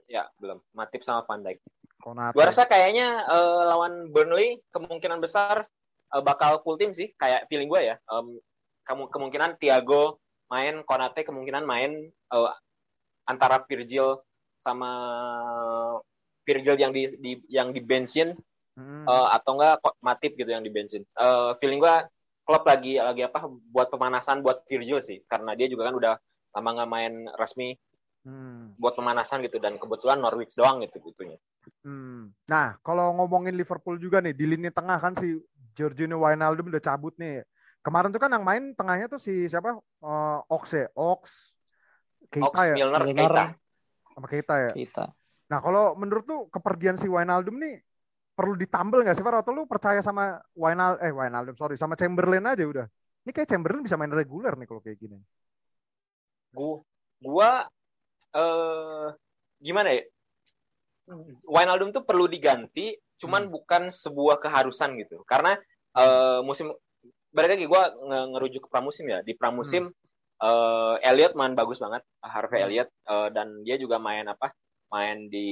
Ya 0.10 0.24
belum. 0.42 0.58
Matip 0.74 1.02
sama 1.06 1.22
Van 1.28 1.42
Dijk. 1.44 1.60
Konate. 2.00 2.34
Gua 2.34 2.46
rasa 2.48 2.64
kayaknya 2.66 3.28
eh, 3.28 3.62
lawan 3.68 4.10
Burnley 4.10 4.64
kemungkinan 4.72 5.20
besar 5.20 5.68
eh, 6.10 6.24
bakal 6.24 6.64
full 6.64 6.80
tim 6.80 6.96
sih, 6.96 7.12
kayak 7.14 7.46
feeling 7.52 7.68
gue 7.68 7.94
ya. 7.94 7.96
Kamu 8.08 8.40
kemungkinan 8.90 9.62
Thiago 9.62 10.18
main, 10.50 10.82
Konate 10.82 11.22
kemungkinan 11.22 11.64
main 11.64 12.10
eh, 12.10 12.52
antara 13.30 13.62
Virgil 13.70 14.18
sama 14.58 14.90
Virgil 16.42 16.76
yang 16.82 16.92
di, 16.92 17.06
di 17.22 17.32
yang 17.48 17.70
di 17.70 17.82
bensin 17.86 18.34
Hmm. 18.80 19.04
eh, 19.04 19.28
atau 19.36 19.60
enggak 19.60 19.84
Matip 20.00 20.40
gitu 20.40 20.48
yang 20.56 20.64
di 20.64 20.72
bensin. 20.72 21.04
Eh, 21.04 21.52
feeling 21.60 21.84
gue 21.84 21.96
klub 22.48 22.64
lagi 22.64 22.96
lagi 22.96 23.28
apa 23.28 23.46
buat 23.46 23.92
pemanasan 23.92 24.40
buat 24.40 24.64
Virgil 24.72 25.04
sih, 25.04 25.20
karena 25.28 25.52
dia 25.52 25.68
juga 25.68 25.92
kan 25.92 26.00
udah 26.00 26.14
lama 26.56 26.70
nggak 26.80 26.90
main 26.90 27.14
resmi 27.36 27.76
Hmm. 28.20 28.76
buat 28.76 29.00
pemanasan 29.00 29.40
gitu 29.48 29.64
dan 29.64 29.80
kebetulan 29.80 30.20
Norwich 30.20 30.52
doang 30.52 30.84
gitu 30.84 31.00
gitunya. 31.00 31.40
Hmm. 31.88 32.36
Nah, 32.52 32.76
kalau 32.84 33.16
ngomongin 33.16 33.56
Liverpool 33.56 33.96
juga 33.96 34.20
nih 34.20 34.36
di 34.36 34.44
lini 34.44 34.68
tengah 34.72 35.00
kan 35.00 35.16
si 35.16 35.40
Jorginho 35.72 36.20
Wijnaldum 36.20 36.68
udah 36.68 36.84
cabut 36.84 37.16
nih. 37.16 37.48
Kemarin 37.90 38.14
tuh 38.14 38.22
kan 38.22 38.30
yang 38.30 38.46
main 38.46 38.78
tengahnya 38.78 39.10
tuh 39.10 39.18
si 39.18 39.50
siapa? 39.50 39.74
Eh, 39.82 40.40
Ox 40.54 40.64
ya, 40.78 40.86
Ox, 40.94 41.58
Keita 42.30 42.54
Ox 42.54 42.56
ya, 42.70 42.76
Milner. 42.78 43.02
Keita. 43.02 43.44
sama 44.14 44.28
Keita 44.30 44.56
ya. 44.62 44.72
kita. 44.78 45.06
Nah, 45.50 45.58
kalau 45.58 45.98
menurut 45.98 46.22
tuh 46.22 46.46
kepergian 46.54 47.02
si 47.02 47.10
Wijnaldum 47.10 47.58
nih 47.58 47.82
perlu 48.38 48.54
ditambal 48.54 49.02
nggak 49.02 49.18
sih, 49.18 49.26
Far? 49.26 49.42
Atau 49.42 49.58
lu 49.58 49.66
percaya 49.66 50.06
sama 50.06 50.38
Wijnaldum, 50.54 51.02
eh 51.02 51.10
Wijnaldum, 51.10 51.58
sorry, 51.58 51.82
sama 51.82 51.98
Chamberlain 51.98 52.46
aja 52.46 52.62
udah. 52.62 52.86
Ini 53.26 53.32
kayak 53.34 53.50
Chamberlain 53.50 53.82
bisa 53.82 53.98
main 53.98 54.14
reguler 54.14 54.54
nih 54.54 54.70
kalau 54.70 54.86
kayak 54.86 55.02
gini. 55.02 55.18
Gua, 56.54 56.86
gua 57.18 57.66
eh 58.38 59.08
gimana 59.58 59.98
ya? 59.98 60.06
Wijnaldum 61.42 61.90
tuh 61.90 62.06
perlu 62.06 62.30
diganti, 62.30 62.94
cuman 63.18 63.50
Hmm. 63.50 63.54
bukan 63.58 63.84
sebuah 63.90 64.38
keharusan 64.38 64.94
gitu. 65.02 65.26
Karena 65.26 65.58
eh 65.98 66.40
musim 66.46 66.70
balik 67.36 67.50
lagi 67.58 67.66
gua 67.70 67.84
nge- 67.94 68.28
ngerujuk 68.36 68.62
ke 68.66 68.70
pramusim 68.72 69.06
ya. 69.10 69.20
Di 69.26 69.34
pramusim 69.38 69.84
eh 70.40 70.96
Elliot 71.10 71.34
main 71.36 71.52
bagus 71.58 71.80
banget, 71.84 72.02
Harvey 72.24 72.60
Hmm. 72.60 72.66
Elliot 72.70 72.90
eh, 72.90 73.30
dan 73.36 73.48
dia 73.66 73.76
juga 73.80 73.98
main 74.00 74.26
apa? 74.28 74.52
main 74.90 75.30
di 75.30 75.46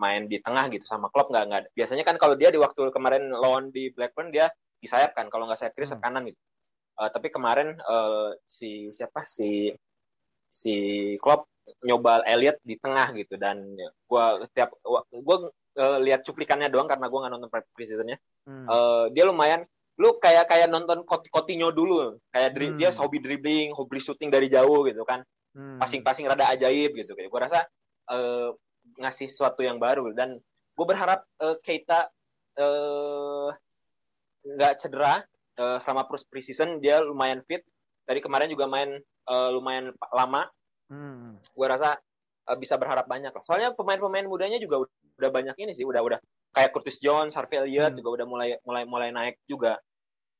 main 0.00 0.24
di 0.32 0.40
tengah 0.40 0.64
gitu 0.72 0.88
sama 0.88 1.12
klub 1.12 1.28
nggak 1.28 1.44
nggak 1.44 1.62
biasanya 1.76 2.08
kan 2.08 2.16
kalau 2.16 2.32
dia 2.40 2.48
di 2.48 2.56
waktu 2.56 2.88
kemarin 2.88 3.28
lawan 3.28 3.68
di 3.68 3.92
Blackburn 3.92 4.32
dia 4.32 4.48
di 4.80 4.88
sayap 4.88 5.12
kan 5.12 5.28
kalau 5.28 5.44
nggak 5.44 5.60
sayap 5.60 5.76
kiri 5.76 5.84
sayap 5.84 6.00
Hmm. 6.00 6.08
kanan 6.08 6.24
gitu 6.32 6.40
Eh, 7.00 7.10
tapi 7.12 7.28
kemarin 7.32 7.76
eh, 7.76 8.30
si 8.48 8.88
siapa 8.96 9.28
si 9.28 9.72
si 10.48 10.74
Klopp 11.20 11.48
nyoba 11.84 12.20
Elliot 12.24 12.60
di 12.64 12.76
tengah 12.80 13.12
gitu 13.16 13.36
dan 13.40 13.60
gua 14.08 14.40
setiap 14.44 14.72
gua, 14.84 15.00
gua 15.08 15.36
eh, 15.76 15.98
lihat 16.04 16.20
cuplikannya 16.24 16.68
doang 16.72 16.88
karena 16.88 17.06
gua 17.12 17.18
nggak 17.28 17.32
nonton 17.36 17.50
preseasonnya 17.76 18.18
Hmm. 18.42 18.66
Eh, 18.66 19.04
dia 19.14 19.22
lumayan 19.22 19.62
lu 20.02 20.18
kayak 20.18 20.50
kayak 20.50 20.66
nonton 20.66 21.06
Coutinho 21.06 21.70
dulu. 21.70 22.18
Kayak 22.34 22.50
dri- 22.58 22.74
Hmm. 22.74 22.78
dia 22.82 22.90
hobi 22.90 23.22
dribbling 23.22 23.70
hobi 23.70 24.02
shooting 24.02 24.34
dari 24.34 24.50
jauh 24.50 24.82
gitu 24.82 25.06
kan. 25.06 25.22
Hmm. 25.52 25.76
passing-passing 25.78 26.26
rada 26.26 26.48
ajaib 26.50 26.90
gitu. 26.96 27.12
Kayak 27.14 27.30
gua 27.30 27.40
rasa 27.46 27.60
eh, 28.10 28.50
ngasih 28.98 29.30
sesuatu 29.30 29.62
yang 29.62 29.78
baru. 29.78 30.10
Dan 30.10 30.42
gue 30.74 30.86
berharap 30.88 31.22
eh, 31.38 31.54
Keita 31.62 32.10
eh, 32.58 33.48
nggak 34.42 34.74
cedera 34.76 35.22
eh, 35.54 35.78
selama 35.78 36.10
pre- 36.10 36.26
preseason. 36.26 36.82
Dia 36.82 36.98
lumayan 36.98 37.46
fit. 37.46 37.62
Dari 38.02 38.18
kemarin 38.18 38.50
juga 38.50 38.66
main 38.66 38.90
eh, 38.98 39.50
lumayan 39.54 39.94
lama. 40.10 40.50
Hmm. 40.90 41.38
gue 41.38 41.66
rasa 41.68 41.94
eh, 42.48 42.58
bisa 42.58 42.74
berharap 42.74 43.06
banyak 43.06 43.30
lah. 43.30 43.44
Soalnya 43.44 43.70
pemain-pemain 43.72 44.26
mudanya 44.26 44.58
juga 44.58 44.82
udah, 44.82 44.92
udah 45.20 45.30
banyak 45.30 45.56
ini 45.62 45.72
sih. 45.72 45.86
Udah 45.86 46.02
udah. 46.02 46.18
Kayak 46.52 46.72
Curtis 46.74 47.00
Jones, 47.00 47.32
Harvey 47.32 47.56
Elliott 47.56 47.92
Hmm. 47.92 47.98
juga 48.02 48.10
udah 48.20 48.26
mulai 48.26 48.48
mulai 48.64 48.84
mulai 48.84 49.08
naik 49.08 49.36
juga 49.46 49.78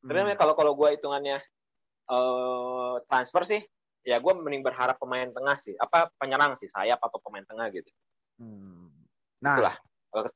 tapi 0.03 0.11
Hmm. 0.13 0.27
memang 0.27 0.37
kalau 0.37 0.55
kalau 0.55 0.73
gue 0.75 0.89
hitungannya 0.95 1.39
eh, 2.05 2.95
transfer 3.07 3.43
sih 3.47 3.63
ya 4.03 4.19
gue 4.19 4.33
mending 4.35 4.61
berharap 4.61 4.99
pemain 4.99 5.31
tengah 5.31 5.55
sih 5.57 5.79
apa 5.79 6.11
penyerang 6.19 6.59
sih 6.59 6.67
sayap 6.67 6.99
atau 6.99 7.23
pemain 7.23 7.45
tengah 7.45 7.71
gitu 7.71 7.89
Hmm. 8.41 8.91
Nah, 9.39 9.55
Itulah. 9.55 9.77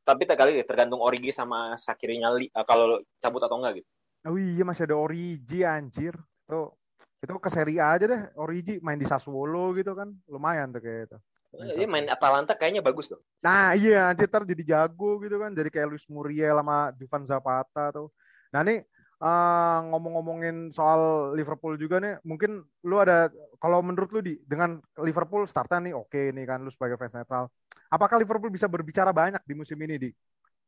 Tapi 0.07 0.23
tak 0.25 0.39
kali 0.39 0.63
tergantung 0.63 1.03
Origi 1.03 1.35
sama 1.35 1.75
Sakirinya 1.75 2.31
eh, 2.39 2.51
kalau 2.63 3.03
cabut 3.19 3.43
atau 3.43 3.59
enggak 3.59 3.83
gitu. 3.83 3.89
oh 4.27 4.39
iya 4.39 4.63
masih 4.63 4.87
ada 4.87 4.95
Origi 4.95 5.67
anjir. 5.67 6.15
Tuh 6.47 6.71
itu 7.19 7.33
ke 7.41 7.51
Serie 7.51 7.81
A 7.83 7.97
aja 7.99 8.07
deh 8.07 8.23
Origi 8.39 8.79
main 8.79 8.97
di 8.97 9.09
Sassuolo 9.09 9.75
gitu 9.75 9.93
kan. 9.93 10.15
Lumayan 10.31 10.71
tuh 10.71 10.81
kayak 10.81 11.03
itu. 11.11 11.19
Dia 11.57 11.73
sih. 11.83 11.89
main 11.89 12.07
Atalanta 12.07 12.55
kayaknya 12.55 12.85
bagus 12.85 13.11
loh. 13.11 13.19
Nah 13.43 13.75
iya 13.75 14.13
anjir 14.13 14.29
ntar 14.31 14.47
jadi 14.47 14.63
jago 14.63 15.19
gitu 15.19 15.37
kan. 15.41 15.51
Jadi 15.51 15.69
kayak 15.73 15.89
Luis 15.91 16.07
Muriel 16.07 16.57
sama 16.63 16.93
Dufan 16.95 17.27
Zapata 17.27 17.91
tuh. 17.91 18.13
Nah 18.55 18.63
ini 18.63 18.85
uh, 19.21 19.79
ngomong-ngomongin 19.93 20.73
soal 20.73 21.33
Liverpool 21.33 21.77
juga 21.81 22.01
nih, 22.03 22.21
mungkin 22.25 22.65
lu 22.85 22.97
ada 23.01 23.33
kalau 23.57 23.81
menurut 23.81 24.11
lu 24.13 24.21
di 24.21 24.41
dengan 24.45 24.81
Liverpool 25.01 25.49
startnya 25.49 25.91
nih 25.91 25.95
oke 25.97 26.13
okay 26.13 26.25
nih 26.33 26.45
kan 26.45 26.61
lu 26.61 26.71
sebagai 26.73 27.01
fans 27.01 27.17
netral. 27.17 27.49
Apakah 27.87 28.19
Liverpool 28.19 28.51
bisa 28.51 28.67
berbicara 28.67 29.15
banyak 29.15 29.41
di 29.47 29.55
musim 29.55 29.79
ini 29.81 29.97
di 29.97 30.11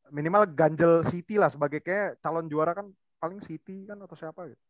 minimal 0.08 0.48
ganjel 0.48 1.04
City 1.04 1.36
lah 1.36 1.52
sebagai 1.52 1.84
kayak 1.84 2.22
calon 2.24 2.48
juara 2.48 2.72
kan 2.72 2.88
paling 3.20 3.42
City 3.44 3.84
kan 3.84 3.98
atau 4.00 4.16
siapa 4.16 4.48
gitu. 4.48 4.62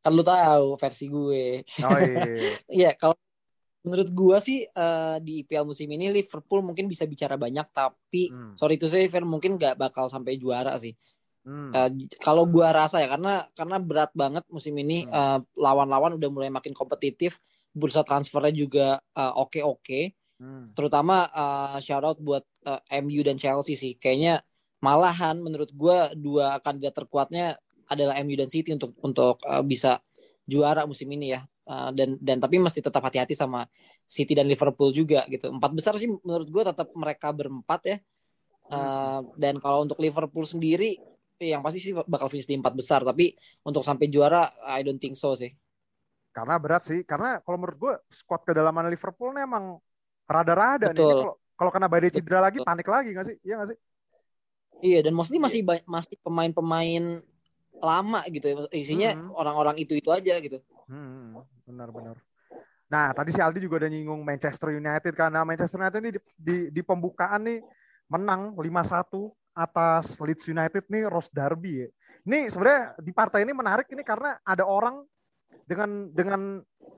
Kan 0.00 0.12
lu 0.12 0.24
tahu 0.24 0.76
versi 0.76 1.06
gue. 1.08 1.64
Oh 1.84 1.98
iya. 2.00 2.24
Iya, 2.68 2.90
kalau 3.00 3.16
menurut 3.80 4.08
gua 4.12 4.36
sih 4.44 4.68
uh, 4.76 5.16
di 5.24 5.40
IPL 5.40 5.64
musim 5.64 5.88
ini 5.88 6.12
Liverpool 6.12 6.60
mungkin 6.60 6.84
bisa 6.84 7.08
bicara 7.08 7.40
banyak 7.40 7.64
tapi 7.72 8.28
hmm. 8.28 8.52
sorry 8.52 8.76
itu 8.76 8.92
saya 8.92 9.08
mungkin 9.24 9.56
nggak 9.56 9.80
bakal 9.80 10.12
sampai 10.12 10.36
juara 10.36 10.76
sih. 10.76 10.92
Hmm. 11.50 11.74
Uh, 11.74 11.90
kalau 12.22 12.46
gua 12.46 12.70
rasa 12.70 13.02
ya 13.02 13.10
karena 13.10 13.42
karena 13.58 13.82
berat 13.82 14.14
banget 14.14 14.46
musim 14.46 14.70
ini 14.78 15.02
hmm. 15.02 15.10
uh, 15.10 15.38
lawan-lawan 15.58 16.14
udah 16.14 16.30
mulai 16.30 16.46
makin 16.46 16.70
kompetitif, 16.70 17.42
bursa 17.74 18.06
transfernya 18.06 18.54
juga 18.54 18.86
oke-oke. 19.18 19.58
Uh, 19.58 19.74
okay 19.74 20.04
hmm. 20.38 20.78
Terutama 20.78 21.26
uh, 21.26 21.82
shout 21.82 22.06
out 22.06 22.22
buat 22.22 22.46
uh, 22.70 22.78
MU 23.02 23.26
dan 23.26 23.34
Chelsea 23.34 23.74
sih. 23.74 23.98
Kayaknya 23.98 24.46
malahan 24.78 25.42
menurut 25.42 25.74
gua 25.74 26.14
dua 26.14 26.62
kandidat 26.62 26.94
terkuatnya 27.02 27.58
adalah 27.90 28.14
MU 28.22 28.38
dan 28.38 28.46
City 28.46 28.70
untuk 28.70 28.94
untuk 29.02 29.42
uh, 29.42 29.66
bisa 29.66 29.98
juara 30.46 30.86
musim 30.86 31.10
ini 31.10 31.34
ya. 31.34 31.42
Uh, 31.66 31.90
dan 31.94 32.14
dan 32.22 32.38
tapi 32.38 32.62
mesti 32.62 32.78
tetap 32.78 33.02
hati-hati 33.02 33.34
sama 33.34 33.66
City 34.06 34.38
dan 34.38 34.46
Liverpool 34.46 34.94
juga 34.94 35.26
gitu. 35.26 35.50
Empat 35.50 35.74
besar 35.74 35.98
sih 35.98 36.06
menurut 36.06 36.46
gue 36.46 36.62
tetap 36.62 36.94
mereka 36.94 37.34
berempat 37.34 37.80
ya. 37.90 37.98
Uh, 38.70 39.26
dan 39.34 39.58
kalau 39.58 39.82
untuk 39.82 39.98
Liverpool 39.98 40.46
sendiri 40.46 41.09
yang 41.40 41.64
pasti 41.64 41.80
sih 41.80 41.92
bakal 41.96 42.28
finish 42.28 42.44
di 42.44 42.56
empat 42.58 42.76
besar. 42.76 43.00
Tapi 43.00 43.32
untuk 43.64 43.80
sampai 43.80 44.12
juara 44.12 44.52
I 44.68 44.84
don't 44.84 45.00
think 45.00 45.16
so 45.16 45.32
sih. 45.32 45.48
Karena 46.36 46.60
berat 46.60 46.84
sih. 46.84 47.00
Karena 47.08 47.40
kalau 47.40 47.56
menurut 47.56 47.78
gue 47.80 47.94
squad 48.12 48.44
kedalaman 48.44 48.92
Liverpool 48.92 49.32
nih 49.32 49.48
emang 49.48 49.80
rada-rada 50.28 50.92
nih. 50.92 51.00
Kalau 51.00 51.40
kalau 51.56 51.70
kena 51.72 51.88
badai 51.88 52.12
cedera 52.12 52.40
lagi 52.40 52.60
panik 52.60 52.88
lagi 52.88 53.16
nggak 53.16 53.26
sih? 53.26 53.36
Iya 53.40 53.54
nggak 53.60 53.68
sih? 53.72 53.78
Iya 54.80 54.98
dan 55.08 55.12
mostly 55.12 55.36
masih 55.36 55.60
masih 55.84 56.16
pemain-pemain 56.20 57.24
lama 57.80 58.20
gitu 58.28 58.46
ya. 58.48 58.54
Isinya 58.76 59.10
hmm. 59.16 59.32
orang-orang 59.32 59.80
hmm. 59.80 59.84
itu-itu 59.88 60.08
aja 60.12 60.36
gitu. 60.40 60.60
Hmm, 60.88 61.40
benar-benar. 61.64 62.20
Nah, 62.90 63.14
tadi 63.14 63.30
si 63.30 63.38
Aldi 63.38 63.62
juga 63.62 63.86
udah 63.86 63.90
nyinggung 63.90 64.26
Manchester 64.26 64.74
United 64.74 65.14
karena 65.14 65.46
Manchester 65.46 65.78
United 65.78 66.00
ini 66.02 66.10
di, 66.10 66.20
di, 66.34 66.56
di 66.74 66.82
pembukaan 66.82 67.46
nih 67.46 67.62
menang 68.10 68.58
5-1 68.58 69.30
atas 69.60 70.16
Leeds 70.16 70.48
United 70.48 70.88
nih 70.88 71.04
Rose 71.06 71.28
Derby 71.28 71.84
ya. 71.84 71.88
Ini 72.24 72.48
sebenarnya 72.52 72.96
di 73.00 73.12
partai 73.12 73.44
ini 73.44 73.52
menarik 73.52 73.88
ini 73.92 74.04
karena 74.04 74.36
ada 74.44 74.64
orang 74.64 75.04
dengan 75.64 76.10
dengan 76.10 76.40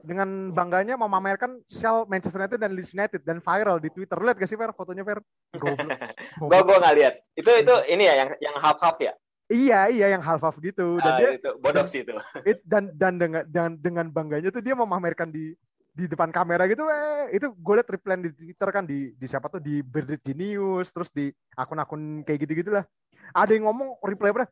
dengan 0.03 0.51
bangganya 0.51 0.99
memamerkan 0.99 1.61
shell 1.71 2.03
Manchester 2.09 2.43
United 2.43 2.59
dan 2.59 2.71
Leeds 2.75 2.91
United 2.91 3.21
dan 3.23 3.39
viral 3.39 3.79
di 3.79 3.87
Twitter. 3.93 4.17
Lihat 4.19 4.35
gak 4.35 4.49
sih 4.49 4.59
Fer 4.59 4.73
fotonya 4.75 5.05
Fer? 5.05 5.19
Gue 5.55 6.59
gue 6.67 6.77
nggak 6.81 6.95
lihat. 6.97 7.13
Itu 7.37 7.51
itu 7.53 7.73
ini 7.87 8.03
ya 8.09 8.13
yang 8.25 8.29
yang 8.41 8.55
half 8.59 8.79
half 8.81 8.97
ya. 8.99 9.13
Iya, 9.51 9.79
iya 9.93 10.07
yang 10.17 10.23
half 10.23 10.41
half 10.41 10.57
gitu. 10.59 10.97
Dan 10.99 11.11
uh, 11.13 11.17
dia 11.19 11.29
itu 11.37 11.51
bodoh 11.61 11.85
sih 11.85 12.01
itu. 12.01 12.15
It, 12.47 12.63
dan 12.65 12.89
dan 12.95 13.21
dengan 13.21 13.43
dan 13.47 13.69
dengan 13.77 14.05
bangganya 14.09 14.49
tuh 14.49 14.63
dia 14.63 14.73
memamerkan 14.73 15.29
di 15.29 15.53
di 15.93 16.09
depan 16.09 16.33
kamera 16.33 16.65
gitu 16.65 16.89
eh 16.89 17.37
itu 17.37 17.53
gue 17.53 17.73
liat 17.77 17.89
reply 17.89 18.17
di 18.17 18.31
Twitter 18.33 18.69
kan 18.73 18.83
di 18.83 19.13
di 19.13 19.25
siapa 19.29 19.45
tuh 19.45 19.61
di 19.61 19.85
Berdit 19.85 20.25
Genius 20.25 20.89
terus 20.89 21.13
di 21.13 21.29
akun-akun 21.53 22.25
kayak 22.25 22.49
gitu 22.49 22.65
gitulah 22.65 22.85
ada 23.29 23.51
yang 23.53 23.69
ngomong 23.69 24.01
reply 24.01 24.33
apa 24.33 24.49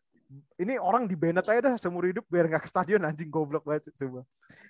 ini 0.62 0.77
orang 0.77 1.10
di 1.10 1.17
banned 1.17 1.43
aja 1.43 1.74
dah 1.74 1.75
seumur 1.81 2.05
hidup 2.05 2.24
biar 2.29 2.45
nggak 2.45 2.63
ke 2.63 2.69
stadion 2.69 3.01
anjing 3.03 3.27
goblok 3.33 3.65
banget 3.65 3.89
semua 3.98 4.21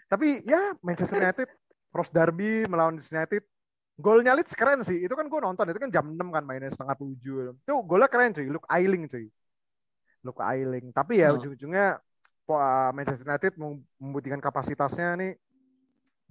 tapi 0.08 0.48
ya 0.48 0.72
Manchester 0.80 1.20
United 1.20 1.52
Cross 1.92 2.10
Derby 2.16 2.64
melawan 2.72 2.98
United 2.98 3.44
golnya 4.00 4.34
Leeds 4.34 4.58
keren 4.58 4.82
sih. 4.82 5.06
Itu 5.06 5.14
kan 5.14 5.30
gue 5.30 5.40
nonton 5.40 5.70
itu 5.70 5.78
kan 5.78 5.92
jam 5.94 6.10
6 6.10 6.18
kan 6.18 6.44
mainnya 6.44 6.74
setengah 6.74 6.98
tujuh. 6.98 7.54
Itu 7.54 7.74
golnya 7.86 8.10
keren 8.10 8.34
cuy. 8.34 8.48
Look 8.50 8.66
Ailing 8.66 9.06
cuy. 9.06 9.30
Luka 10.26 10.44
Ailing. 10.54 10.90
Tapi 10.94 11.22
ya 11.22 11.30
hmm. 11.30 11.38
ujung-ujungnya 11.38 12.02
Manchester 12.92 13.24
United 13.24 13.54
membuktikan 13.96 14.44
kapasitasnya 14.44 15.16
nih 15.16 15.32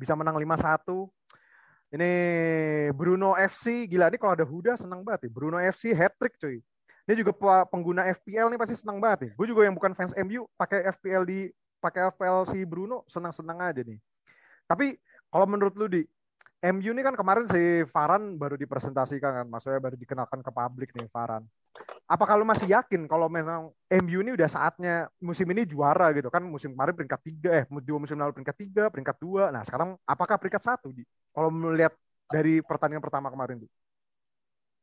bisa 0.00 0.16
menang 0.16 0.40
5-1. 0.40 1.12
Ini 1.92 2.12
Bruno 2.96 3.36
FC 3.36 3.84
gila 3.84 4.08
nih 4.08 4.16
kalau 4.16 4.32
ada 4.32 4.46
Huda 4.48 4.80
senang 4.80 5.04
banget 5.04 5.28
nih. 5.28 5.32
Bruno 5.36 5.60
FC 5.60 5.92
hat 5.92 6.16
trick 6.16 6.40
cuy. 6.40 6.64
Ini 7.04 7.14
juga 7.20 7.34
pengguna 7.66 8.06
FPL 8.08 8.48
nih 8.54 8.58
pasti 8.62 8.78
senang 8.78 8.96
banget 9.02 9.28
nih. 9.28 9.30
Gue 9.36 9.46
juga 9.50 9.66
yang 9.66 9.74
bukan 9.74 9.92
fans 9.92 10.14
MU 10.14 10.46
pakai 10.54 10.86
FPL 10.96 11.26
di 11.26 11.50
pakai 11.82 12.14
FPL 12.14 12.46
si 12.46 12.62
Bruno 12.62 13.02
senang-senang 13.10 13.58
aja 13.60 13.82
nih. 13.82 13.98
Tapi 14.70 14.94
kalau 15.26 15.46
menurut 15.50 15.74
lu 15.74 15.90
di 15.90 16.06
MU 16.60 16.92
ini 16.92 17.00
kan 17.00 17.16
kemarin 17.16 17.48
si 17.48 17.88
Varan 17.88 18.36
baru 18.36 18.52
dipresentasikan 18.60 19.32
kan, 19.32 19.46
maksudnya 19.48 19.80
baru 19.80 19.96
dikenalkan 19.96 20.44
ke 20.44 20.50
publik 20.52 20.92
nih 20.92 21.08
Varan. 21.08 21.48
Apakah 22.04 22.36
lu 22.36 22.44
masih 22.44 22.68
yakin 22.68 23.08
kalau 23.08 23.32
memang 23.32 23.72
MU 24.04 24.20
ini 24.20 24.36
udah 24.36 24.44
saatnya 24.44 25.08
musim 25.24 25.48
ini 25.48 25.64
juara 25.64 26.12
gitu 26.12 26.28
kan? 26.28 26.44
Musim 26.44 26.76
kemarin 26.76 26.92
peringkat 26.92 27.20
tiga, 27.24 27.50
eh 27.54 27.64
dua 27.80 27.96
musim 27.96 28.20
lalu 28.20 28.36
peringkat 28.36 28.56
tiga, 28.60 28.84
peringkat 28.92 29.16
dua. 29.16 29.48
Nah 29.48 29.64
sekarang 29.64 29.96
apakah 30.04 30.36
peringkat 30.36 30.60
satu? 30.60 30.92
Di? 30.92 31.00
Kalau 31.32 31.48
melihat 31.48 31.96
dari 32.28 32.60
pertandingan 32.60 33.00
pertama 33.00 33.32
kemarin 33.32 33.64
tuh. 33.64 33.70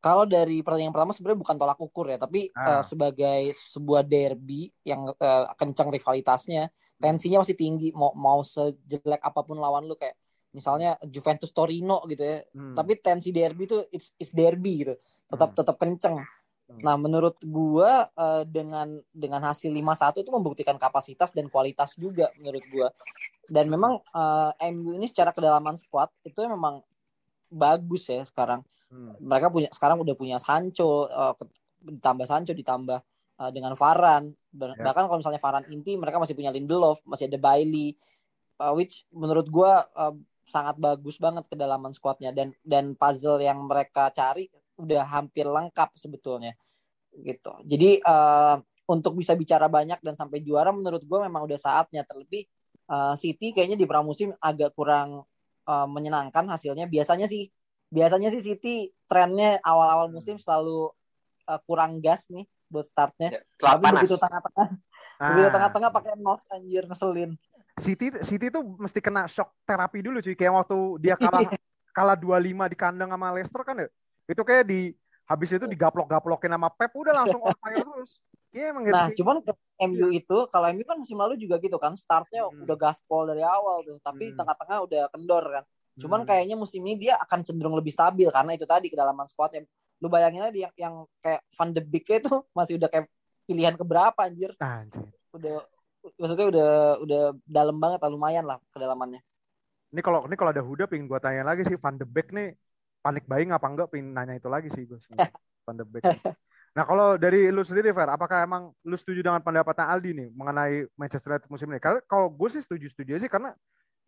Kalau 0.01 0.25
dari 0.25 0.61
pertandingan 0.65 0.93
pertama 0.93 1.13
sebenarnya 1.13 1.39
bukan 1.45 1.55
tolak 1.61 1.79
ukur 1.81 2.05
ya, 2.09 2.17
tapi 2.17 2.49
ah. 2.57 2.81
uh, 2.81 2.83
sebagai 2.85 3.53
sebuah 3.53 4.01
derby 4.01 4.73
yang 4.81 5.09
uh, 5.13 5.45
kencang 5.57 5.93
rivalitasnya, 5.93 6.73
tensinya 6.97 7.45
masih 7.45 7.53
tinggi. 7.53 7.93
Mau 7.93 8.17
mau 8.17 8.41
sejelek 8.41 9.21
apa 9.21 9.45
pun 9.45 9.61
lawan 9.61 9.85
lu 9.85 9.93
kayak 9.93 10.17
misalnya 10.57 10.97
Juventus 11.05 11.53
Torino 11.53 12.01
gitu 12.09 12.25
ya. 12.25 12.41
Hmm. 12.57 12.73
Tapi 12.73 12.97
tensi 12.97 13.29
derby 13.29 13.69
itu 13.69 13.77
it's, 13.93 14.17
it's 14.17 14.33
derby 14.33 14.81
gitu. 14.81 14.97
Tetap 15.29 15.53
hmm. 15.53 15.57
tetap 15.61 15.75
kenceng. 15.77 16.17
Hmm. 16.67 16.81
Nah, 16.83 16.95
menurut 16.99 17.39
gua 17.47 18.11
uh, 18.11 18.43
dengan 18.43 18.99
dengan 19.15 19.39
hasil 19.47 19.71
5-1 19.71 20.25
itu 20.25 20.31
membuktikan 20.33 20.75
kapasitas 20.75 21.31
dan 21.31 21.47
kualitas 21.47 21.95
juga 21.95 22.33
menurut 22.35 22.65
gua. 22.73 22.87
Dan 23.47 23.71
memang 23.71 24.03
uh, 24.11 24.51
eh, 24.59 24.73
MU 24.75 24.99
ini 24.99 25.07
secara 25.07 25.31
kedalaman 25.31 25.79
squad 25.79 26.11
itu 26.27 26.35
memang 26.43 26.83
bagus 27.47 28.11
ya 28.11 28.27
sekarang. 28.27 28.59
Hmm. 28.91 29.15
Mereka 29.23 29.47
punya 29.47 29.69
sekarang 29.71 30.03
udah 30.03 30.15
punya 30.19 30.37
Sancho 30.43 31.07
uh, 31.07 31.31
ditambah 31.79 32.27
Sancho 32.27 32.51
ditambah 32.51 32.99
uh, 33.39 33.51
dengan 33.55 33.71
Varan. 33.79 34.35
Ya. 34.51 34.75
Bahkan 34.75 35.03
kalau 35.07 35.19
misalnya 35.23 35.39
Varan 35.39 35.63
inti 35.71 35.95
mereka 35.95 36.19
masih 36.19 36.35
punya 36.35 36.51
Lindelof, 36.51 36.99
masih 37.07 37.31
ada 37.31 37.39
Bailey. 37.39 37.95
Uh, 38.57 38.73
which 38.73 39.05
menurut 39.13 39.47
gua 39.47 39.85
uh, 39.93 40.11
sangat 40.47 40.79
bagus 40.79 41.19
banget 41.19 41.45
kedalaman 41.51 41.91
squadnya. 41.91 42.31
Dan 42.31 42.55
dan 42.63 42.95
puzzle 42.95 43.43
yang 43.43 43.67
mereka 43.67 44.09
cari 44.11 44.47
udah 44.77 45.03
hampir 45.09 45.45
lengkap 45.45 45.93
sebetulnya 45.97 46.53
gitu. 47.17 47.53
Jadi 47.65 48.01
uh, 48.05 48.61
untuk 48.87 49.17
bisa 49.17 49.33
bicara 49.33 49.67
banyak 49.67 49.99
dan 49.99 50.13
sampai 50.15 50.39
juara 50.45 50.69
menurut 50.71 51.03
gue 51.03 51.19
memang 51.25 51.43
udah 51.43 51.59
saatnya. 51.59 52.05
Terlebih 52.05 52.45
uh, 52.91 53.15
City 53.17 53.51
kayaknya 53.51 53.77
di 53.77 53.89
pramusim 53.89 54.31
agak 54.37 54.73
kurang 54.77 55.25
uh, 55.65 55.87
menyenangkan 55.89 56.45
hasilnya. 56.47 56.85
Biasanya 56.87 57.25
sih 57.25 57.49
biasanya 57.87 58.29
sih 58.31 58.43
City 58.43 58.91
trennya 59.07 59.59
awal-awal 59.63 60.11
musim 60.11 60.37
selalu 60.37 60.91
uh, 61.47 61.59
kurang 61.65 61.99
gas 62.03 62.29
nih 62.29 62.45
buat 62.67 62.85
startnya. 62.85 63.39
Ya, 63.39 63.41
tapi 63.57 63.83
begitu 63.95 64.15
tengah-tengah 64.19 64.67
ah. 65.19 65.27
begitu 65.31 65.49
tengah-tengah 65.55 65.89
pakai 65.91 66.13
nos 66.19 66.43
anjir 66.51 66.83
ngeselin 66.83 67.31
City 67.77 68.09
City 68.25 68.49
tuh 68.49 68.65
mesti 68.81 68.97
kena 68.97 69.29
shock 69.29 69.53
terapi 69.63 70.01
dulu 70.01 70.17
cuy 70.17 70.33
kayak 70.33 70.53
waktu 70.65 70.77
dia 70.97 71.13
kalah 71.13 71.45
kalah 71.97 72.17
2-5 72.17 72.73
di 72.73 72.77
kandang 72.77 73.09
sama 73.13 73.33
Leicester 73.33 73.61
kan 73.61 73.85
ya. 73.85 73.87
Itu 74.25 74.41
kayak 74.41 74.65
di 74.65 74.91
habis 75.27 75.49
itu 75.51 75.65
digaplok-gaplokin 75.67 76.51
sama 76.51 76.69
Pep 76.71 76.91
udah 76.95 77.13
langsung 77.23 77.41
on 77.43 77.53
fire 77.59 77.83
terus. 77.83 78.17
Iya 78.55 78.71
emang 78.71 78.83
Nah, 78.87 79.11
gitu. 79.11 79.21
cuman 79.21 79.43
ke 79.43 79.53
MU 79.85 80.07
itu 80.09 80.37
kalau 80.49 80.71
MU 80.71 80.83
kan 80.87 80.97
musim 80.97 81.19
lalu 81.19 81.35
juga 81.35 81.59
gitu 81.59 81.75
kan 81.77 81.93
startnya 81.99 82.47
hmm. 82.47 82.63
udah 82.63 82.77
gaspol 82.79 83.27
dari 83.27 83.43
awal 83.43 83.83
tuh, 83.83 83.99
tapi 83.99 84.31
hmm. 84.31 84.37
tengah-tengah 84.39 84.77
udah 84.87 85.03
kendor 85.11 85.45
kan. 85.45 85.63
Cuman 85.99 86.19
hmm. 86.23 86.29
kayaknya 86.29 86.55
musim 86.55 86.81
ini 86.87 86.95
dia 86.95 87.19
akan 87.19 87.43
cenderung 87.43 87.75
lebih 87.75 87.91
stabil 87.91 88.29
karena 88.31 88.55
itu 88.55 88.63
tadi 88.63 88.87
kedalaman 88.87 89.27
squadnya. 89.27 89.67
Lu 89.99 90.07
bayangin 90.07 90.47
aja 90.47 90.57
yang 90.69 90.73
yang 90.79 90.95
kayak 91.19 91.41
Van 91.53 91.69
de 91.75 91.81
Beek 91.83 92.07
itu 92.07 92.33
masih 92.57 92.79
udah 92.79 92.89
kayak 92.89 93.05
pilihan 93.43 93.75
keberapa 93.75 94.19
anjir. 94.23 94.55
Anjir. 94.63 95.11
Udah 95.35 95.59
maksudnya 96.15 96.47
udah 96.47 96.69
udah 97.03 97.21
dalam 97.43 97.75
banget 97.75 97.99
lah 97.99 98.11
lumayan 98.11 98.45
lah 98.47 98.57
kedalamannya. 98.71 99.19
Ini 99.91 100.01
kalau 100.03 100.23
ini 100.27 100.35
kalau 100.39 100.51
ada 100.55 100.63
Huda 100.63 100.87
pengen 100.87 101.07
gue 101.07 101.19
tanya 101.19 101.43
lagi 101.43 101.67
sih 101.67 101.75
Van 101.75 101.95
de 101.95 102.07
Beek 102.07 102.31
nih 102.31 102.55
panik 103.03 103.23
buying 103.27 103.51
apa 103.55 103.67
enggak 103.67 103.87
pengen 103.91 104.11
nanya 104.11 104.35
itu 104.35 104.51
lagi 104.51 104.67
sih 104.71 104.83
gue 104.83 104.99
Van 105.65 105.75
de 105.75 105.85
Beek. 105.87 106.03
Nah 106.75 106.83
kalau 106.85 107.17
dari 107.17 107.49
lu 107.49 107.65
sendiri 107.65 107.89
Fer, 107.89 108.05
apakah 108.11 108.45
emang 108.45 108.69
lu 108.85 108.93
setuju 108.93 109.25
dengan 109.25 109.41
pendapatnya 109.41 109.89
Aldi 109.89 110.11
nih 110.13 110.27
mengenai 110.35 110.85
Manchester 110.93 111.33
United 111.33 111.49
musim 111.49 111.67
ini? 111.73 111.81
Karena 111.81 112.03
kalau 112.05 112.29
gue 112.29 112.49
sih 112.53 112.61
setuju-setuju 112.61 113.17
sih 113.17 113.31
karena 113.31 113.55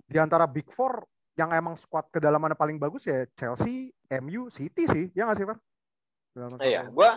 di 0.06 0.18
antara 0.22 0.46
Big 0.46 0.70
Four 0.70 1.02
yang 1.34 1.50
emang 1.56 1.80
squad 1.80 2.12
kedalamannya 2.12 2.60
paling 2.60 2.78
bagus 2.78 3.08
ya 3.08 3.24
Chelsea, 3.34 3.90
MU, 4.22 4.52
City 4.52 4.86
sih, 4.86 5.06
ya 5.16 5.26
nggak 5.26 5.38
sih 5.40 5.48
Fer? 5.48 5.58
Iya, 6.62 6.92
gue 6.92 7.10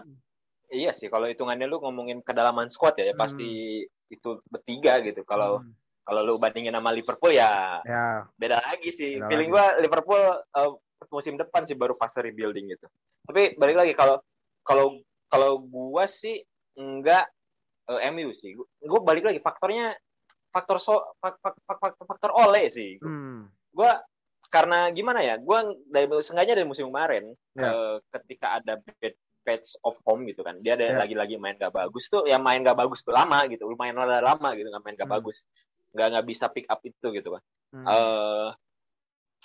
Iya 0.72 0.96
sih, 0.96 1.12
kalau 1.12 1.28
hitungannya 1.28 1.68
lu 1.68 1.84
ngomongin 1.84 2.24
kedalaman 2.24 2.72
squad 2.72 2.96
ya, 2.96 3.12
ya 3.12 3.14
pasti 3.14 3.84
itu 4.11 4.40
bertiga 4.49 4.99
gitu. 5.04 5.23
Kalau 5.23 5.62
hmm. 5.62 5.73
kalau 6.02 6.21
lu 6.26 6.35
bandingin 6.40 6.75
sama 6.75 6.90
Liverpool 6.90 7.30
ya, 7.30 7.78
ya. 7.87 8.26
beda 8.35 8.59
lagi 8.59 8.90
sih. 8.90 9.18
Beda 9.18 9.28
Feeling 9.30 9.50
lagi. 9.50 9.59
gua 9.59 9.66
Liverpool 9.78 10.23
uh, 10.59 10.73
musim 11.11 11.35
depan 11.38 11.66
sih 11.66 11.78
baru 11.78 11.94
fase 11.94 12.23
rebuilding 12.23 12.75
gitu. 12.75 12.87
Tapi 13.26 13.54
balik 13.59 13.76
lagi 13.78 13.92
kalau 13.94 14.18
kalau 14.66 14.99
kalau 15.30 15.62
gua 15.62 16.11
sih 16.11 16.42
enggak 16.75 17.26
uh, 17.90 18.00
eh, 18.02 18.11
MU 18.11 18.35
sih. 18.35 18.54
Gua 18.82 19.00
balik 19.02 19.30
lagi 19.30 19.38
faktornya 19.38 19.94
faktor 20.52 20.76
so 20.76 21.00
faktor 21.23 21.56
faktor, 21.64 22.04
faktor 22.06 22.30
oleh 22.35 22.66
sih. 22.68 22.99
Hmm. 22.99 23.47
Gua 23.71 24.02
karena 24.52 24.90
gimana 24.92 25.25
ya? 25.25 25.38
Gua 25.38 25.64
dari 25.88 26.06
sengaja 26.21 26.52
dari 26.52 26.68
musim 26.68 26.90
kemarin 26.90 27.30
yeah. 27.56 27.73
uh, 27.73 27.97
ketika 28.21 28.59
ada 28.61 28.76
bad 28.78 29.14
patch 29.42 29.76
of 29.82 29.99
home 30.06 30.25
gitu 30.30 30.46
kan. 30.46 30.58
Dia 30.62 30.78
ada 30.78 30.87
yeah. 30.87 30.99
lagi-lagi 31.02 31.37
main 31.37 31.58
gak 31.58 31.75
bagus 31.75 32.08
tuh, 32.08 32.25
ya 32.25 32.38
main 32.38 32.62
gak 32.62 32.78
bagus 32.78 33.02
lama 33.06 33.44
gitu. 33.50 33.66
Lumayan 33.68 33.99
lama 33.99 34.49
gitu 34.54 34.70
nggak 34.70 34.82
main 34.82 34.96
gak 34.96 35.11
hmm. 35.11 35.16
bagus. 35.20 35.44
Nggak 35.92 36.06
nggak 36.16 36.26
bisa 36.26 36.46
pick 36.49 36.66
up 36.70 36.80
itu 36.82 37.08
gitu 37.12 37.28
kan. 37.34 37.42
Hmm. 37.72 37.87
Uh, 37.87 38.49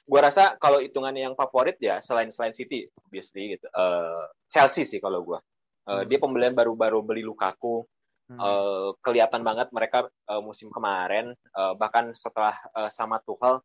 gue 0.07 0.19
rasa 0.23 0.55
kalau 0.55 0.79
hitungannya 0.79 1.27
yang 1.27 1.35
favorit 1.35 1.75
ya 1.83 1.99
selain 1.99 2.31
selain 2.31 2.55
City 2.55 2.87
obviously 3.03 3.59
gitu 3.59 3.67
uh, 3.75 4.23
Chelsea 4.47 4.87
sih 4.87 5.03
kalau 5.03 5.19
gue 5.19 5.39
uh, 5.89 6.01
hmm. 6.01 6.07
dia 6.07 6.17
pembelian 6.17 6.55
baru-baru 6.55 7.03
beli 7.03 7.27
Lukaku 7.27 7.83
hmm. 8.31 8.39
uh, 8.39 8.89
kelihatan 9.03 9.43
banget 9.43 9.67
mereka 9.75 10.07
uh, 10.31 10.39
musim 10.39 10.71
kemarin 10.71 11.35
uh, 11.59 11.75
bahkan 11.75 12.15
setelah 12.15 12.55
uh, 12.71 12.87
sama 12.87 13.19
Tuchel 13.19 13.59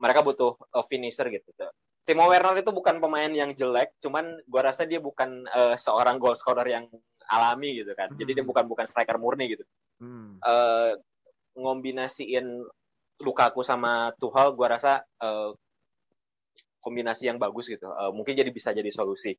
mereka 0.00 0.24
butuh 0.24 0.56
uh, 0.72 0.84
finisher 0.88 1.28
gitu 1.28 1.52
Timo 2.04 2.28
Werner 2.28 2.60
itu 2.60 2.70
bukan 2.70 3.00
pemain 3.00 3.32
yang 3.32 3.56
jelek 3.56 3.96
cuman 4.04 4.36
gue 4.44 4.60
rasa 4.60 4.84
dia 4.84 5.00
bukan 5.00 5.48
uh, 5.48 5.76
seorang 5.76 6.20
goal 6.20 6.36
scorer 6.36 6.68
yang 6.68 6.84
alami 7.32 7.80
gitu 7.80 7.96
kan 7.96 8.12
hmm. 8.12 8.18
jadi 8.20 8.30
dia 8.40 8.44
hmm. 8.44 8.50
bukan 8.52 8.64
bukan 8.68 8.84
striker 8.84 9.16
murni 9.16 9.56
gitu 9.56 9.64
hmm. 10.04 10.44
uh, 10.44 10.92
ngombinasiin 11.56 12.64
Lukaku 13.22 13.62
sama 13.62 14.10
Tuchel 14.18 14.58
gue 14.58 14.66
rasa 14.66 15.00
uh, 15.22 15.54
kombinasi 16.84 17.30
yang 17.30 17.38
bagus 17.40 17.70
gitu. 17.70 17.88
Uh, 17.88 18.10
mungkin 18.10 18.36
jadi 18.36 18.52
bisa 18.52 18.74
jadi 18.74 18.90
solusi. 18.90 19.32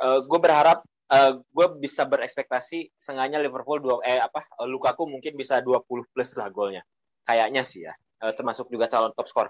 Uh, 0.00 0.24
gue 0.24 0.38
berharap 0.40 0.86
uh, 1.12 1.42
gue 1.42 1.66
bisa 1.82 2.08
berekspektasi 2.08 2.96
sengaja 2.96 3.36
Liverpool 3.42 3.82
dua 3.82 4.00
eh 4.06 4.22
apa 4.22 4.48
uh, 4.56 4.64
Lukaku 4.64 5.04
mungkin 5.04 5.36
bisa 5.36 5.60
20 5.60 5.84
plus 5.84 6.30
lah 6.38 6.48
golnya. 6.48 6.82
Kayaknya 7.28 7.62
sih 7.68 7.84
ya. 7.84 7.94
Uh, 8.22 8.32
termasuk 8.32 8.70
juga 8.72 8.88
calon 8.88 9.12
top 9.12 9.28
skor. 9.28 9.48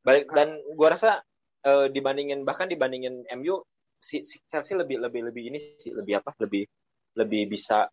Balik 0.00 0.32
dan 0.32 0.56
gue 0.56 0.88
rasa 0.88 1.20
uh, 1.66 1.86
dibandingin 1.90 2.44
bahkan 2.44 2.68
dibandingin 2.70 3.24
MU 3.40 3.60
si, 3.98 4.22
si 4.28 4.40
Chelsea 4.48 4.76
lebih 4.76 5.00
lebih 5.00 5.28
lebih 5.32 5.42
ini 5.52 5.58
sih 5.80 5.92
lebih 5.92 6.20
apa? 6.20 6.32
Lebih 6.40 6.64
lebih 7.18 7.42
bisa 7.50 7.88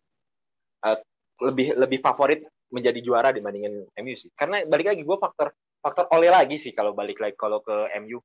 uh, 0.84 0.98
lebih 1.42 1.74
lebih 1.76 1.98
favorit 2.00 2.44
menjadi 2.72 3.00
juara 3.04 3.32
dibandingin 3.32 3.84
MU 4.00 4.14
sih. 4.16 4.32
Karena 4.32 4.64
balik 4.64 4.96
lagi 4.96 5.02
gue 5.04 5.18
faktor 5.20 5.52
faktor 5.82 6.06
oleh 6.14 6.30
lagi 6.30 6.56
sih 6.56 6.70
kalau 6.72 6.94
balik 6.94 7.18
lagi 7.18 7.34
kalau 7.36 7.60
ke 7.60 7.90
MU 8.00 8.22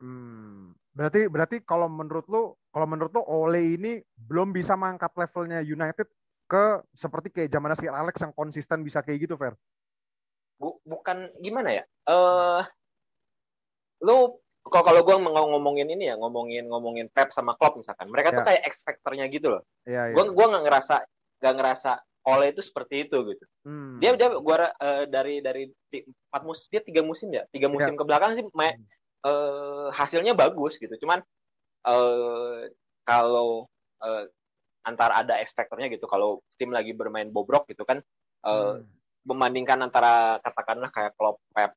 Hmm. 0.00 0.76
Berarti 0.96 1.28
berarti 1.28 1.56
kalau 1.64 1.88
menurut 1.88 2.26
lu 2.28 2.42
kalau 2.72 2.86
menurut 2.88 3.12
lu 3.12 3.22
Ole 3.24 3.76
ini 3.76 4.00
belum 4.16 4.52
bisa 4.52 4.76
mengangkat 4.76 5.12
levelnya 5.16 5.60
United 5.60 6.08
ke 6.46 6.64
seperti 6.96 7.28
kayak 7.32 7.52
zaman 7.52 7.76
si 7.76 7.86
Alex 7.88 8.16
yang 8.22 8.32
konsisten 8.32 8.80
bisa 8.80 9.04
kayak 9.04 9.28
gitu, 9.28 9.34
Fer? 9.36 9.56
Bukan 10.60 11.36
gimana 11.40 11.68
ya? 11.72 11.84
Eh 12.08 12.12
uh, 12.12 12.62
lu 14.04 14.40
kalau 14.66 14.84
kalau 14.84 15.00
gue 15.06 15.16
ngomongin 15.30 15.88
ini 15.88 16.10
ya 16.10 16.14
ngomongin 16.18 16.66
ngomongin 16.66 17.06
Pep 17.10 17.30
sama 17.30 17.54
Klopp 17.54 17.78
misalkan 17.78 18.10
mereka 18.10 18.34
yeah. 18.34 18.36
tuh 18.36 18.42
ya. 18.42 18.48
kayak 18.50 18.62
X 18.70 18.74
factornya 18.82 19.26
gitu 19.30 19.46
loh 19.54 19.62
yeah, 19.86 20.10
yeah. 20.10 20.14
gue 20.14 20.24
gue 20.34 20.46
nggak 20.46 20.64
ngerasa 20.66 21.06
nggak 21.42 21.54
ngerasa 21.54 21.92
Ole 22.26 22.50
itu 22.50 22.58
seperti 22.58 23.06
itu 23.06 23.16
gitu 23.22 23.44
hmm. 23.62 24.02
dia 24.02 24.18
dia 24.18 24.34
gua 24.34 24.74
uh, 24.82 25.06
dari 25.06 25.38
dari 25.38 25.70
empat 25.94 26.42
musim 26.42 26.66
dia 26.74 26.82
tiga 26.82 27.06
musim 27.06 27.30
ya 27.30 27.46
tiga 27.54 27.70
musim 27.70 27.94
yeah. 27.94 28.00
ke 28.02 28.04
belakang 28.04 28.34
sih 28.34 28.42
main, 28.50 28.74
hmm 28.74 29.06
uh, 29.26 29.88
hasilnya 29.90 30.32
bagus 30.38 30.78
gitu. 30.78 30.92
Cuman 31.02 31.22
uh, 31.86 32.70
kalau 33.02 33.66
uh, 34.02 34.24
antar 34.86 35.10
ada 35.14 35.42
ekspektornya 35.42 35.90
gitu, 35.90 36.06
kalau 36.06 36.42
tim 36.54 36.70
lagi 36.70 36.94
bermain 36.94 37.30
bobrok 37.30 37.66
gitu 37.70 37.82
kan, 37.82 37.98
uh, 38.46 38.78
hmm. 38.78 38.86
membandingkan 39.26 39.82
antara 39.82 40.38
katakanlah 40.42 40.90
kayak 40.94 41.12
Klopp, 41.18 41.42
Pep, 41.50 41.74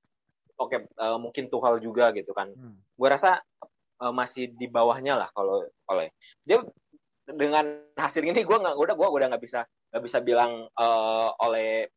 oke 0.60 0.76
okay, 0.76 0.80
uh, 1.00 1.16
mungkin 1.16 1.48
Tuchel 1.48 1.80
juga 1.80 2.12
gitu 2.12 2.36
kan. 2.36 2.52
Hmm. 2.52 2.78
Gue 2.94 3.08
rasa 3.10 3.40
uh, 4.04 4.14
masih 4.14 4.52
di 4.54 4.68
bawahnya 4.68 5.16
lah 5.16 5.30
kalau 5.32 5.64
oleh 5.90 6.12
dia 6.44 6.60
dengan 7.30 7.66
hasil 7.96 8.26
ini 8.26 8.42
gue 8.42 8.58
nggak 8.58 8.76
udah 8.76 8.96
gue 8.98 9.08
udah 9.08 9.28
nggak 9.32 9.44
bisa 9.44 9.64
nggak 9.94 10.04
bisa 10.04 10.18
bilang 10.22 10.66
uh, 10.78 11.30
oleh 11.46 11.88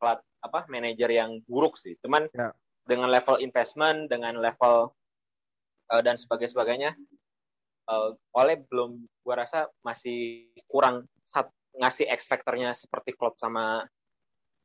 plat 0.00 0.18
apa 0.42 0.66
manajer 0.66 1.12
yang 1.12 1.38
buruk 1.46 1.76
sih 1.76 1.94
cuman 2.00 2.26
ya 2.32 2.50
dengan 2.86 3.08
level 3.10 3.38
investment, 3.38 4.10
dengan 4.10 4.38
level 4.38 4.90
uh, 5.90 6.02
dan 6.02 6.18
sebagainya 6.18 6.52
sebagainya, 6.52 6.90
uh, 7.86 8.14
oleh 8.34 8.62
belum, 8.66 9.06
gua 9.22 9.46
rasa 9.46 9.70
masih 9.86 10.50
kurang 10.66 11.06
sat, 11.22 11.46
ngasih 11.78 12.10
X 12.10 12.26
factornya 12.26 12.74
seperti 12.74 13.14
klub 13.14 13.38
sama 13.38 13.86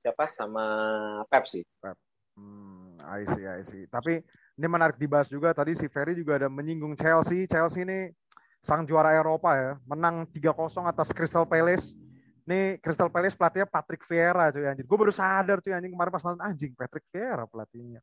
siapa 0.01 0.33
sama 0.33 0.65
Pepsi. 1.29 1.61
Pep. 1.81 1.97
Hmm, 2.37 2.76
I 3.07 3.23
see, 3.23 3.45
I 3.47 3.63
see. 3.63 3.87
Tapi 3.87 4.19
ini 4.59 4.67
menarik 4.67 4.99
dibahas 4.99 5.31
juga. 5.31 5.55
Tadi 5.55 5.73
si 5.79 5.87
Ferry 5.87 6.11
juga 6.17 6.35
ada 6.35 6.51
menyinggung 6.51 6.93
Chelsea. 6.99 7.47
Chelsea 7.47 7.87
ini 7.87 8.11
sang 8.59 8.83
juara 8.83 9.15
Eropa 9.15 9.55
ya, 9.55 9.71
menang 9.87 10.27
3-0 10.27 10.83
atas 10.83 11.15
Crystal 11.15 11.47
Palace. 11.47 11.95
Nih 12.47 12.79
Crystal 12.79 13.11
Palace 13.11 13.35
pelatihnya 13.35 13.67
Patrick 13.67 14.03
Vieira 14.07 14.51
cuy 14.51 14.67
anjing. 14.67 14.87
Gue 14.87 14.97
baru 14.99 15.11
sadar 15.11 15.59
cuy 15.59 15.75
anjing 15.75 15.91
kemarin 15.91 16.11
pas 16.11 16.23
nonton 16.23 16.43
anjing 16.43 16.71
Patrick 16.75 17.03
Vieira 17.11 17.43
pelatihnya. 17.47 17.99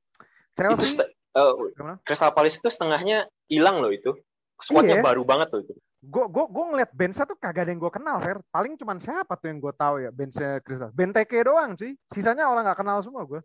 Chelsea 0.52 1.00
itu 1.00 1.04
uh, 1.36 1.96
Crystal 2.04 2.32
Palace 2.32 2.60
itu 2.60 2.68
setengahnya 2.68 3.28
hilang 3.48 3.80
loh 3.80 3.92
itu. 3.92 4.12
Squadnya 4.60 5.00
iya. 5.00 5.04
baru 5.04 5.24
banget 5.24 5.48
loh 5.52 5.60
itu. 5.64 5.74
Gue 6.04 6.28
gue 6.28 6.44
gue 6.44 6.64
ngeliat 6.68 6.90
benchnya 6.92 7.24
tuh 7.24 7.36
kagak 7.40 7.64
ada 7.64 7.70
yang 7.72 7.80
gue 7.80 7.92
kenal, 7.92 8.16
Fer. 8.20 8.38
Paling 8.52 8.76
cuman 8.76 9.00
siapa 9.00 9.32
tuh 9.40 9.48
yang 9.48 9.58
gue 9.64 9.72
tahu 9.72 9.94
ya 10.04 10.10
benchnya 10.12 10.60
Crystal. 10.60 10.92
Benteke 10.92 11.40
doang 11.40 11.72
cuy. 11.72 11.96
Sisanya 12.12 12.44
orang 12.44 12.68
nggak 12.68 12.84
kenal 12.84 13.00
semua 13.00 13.24
gue. 13.24 13.40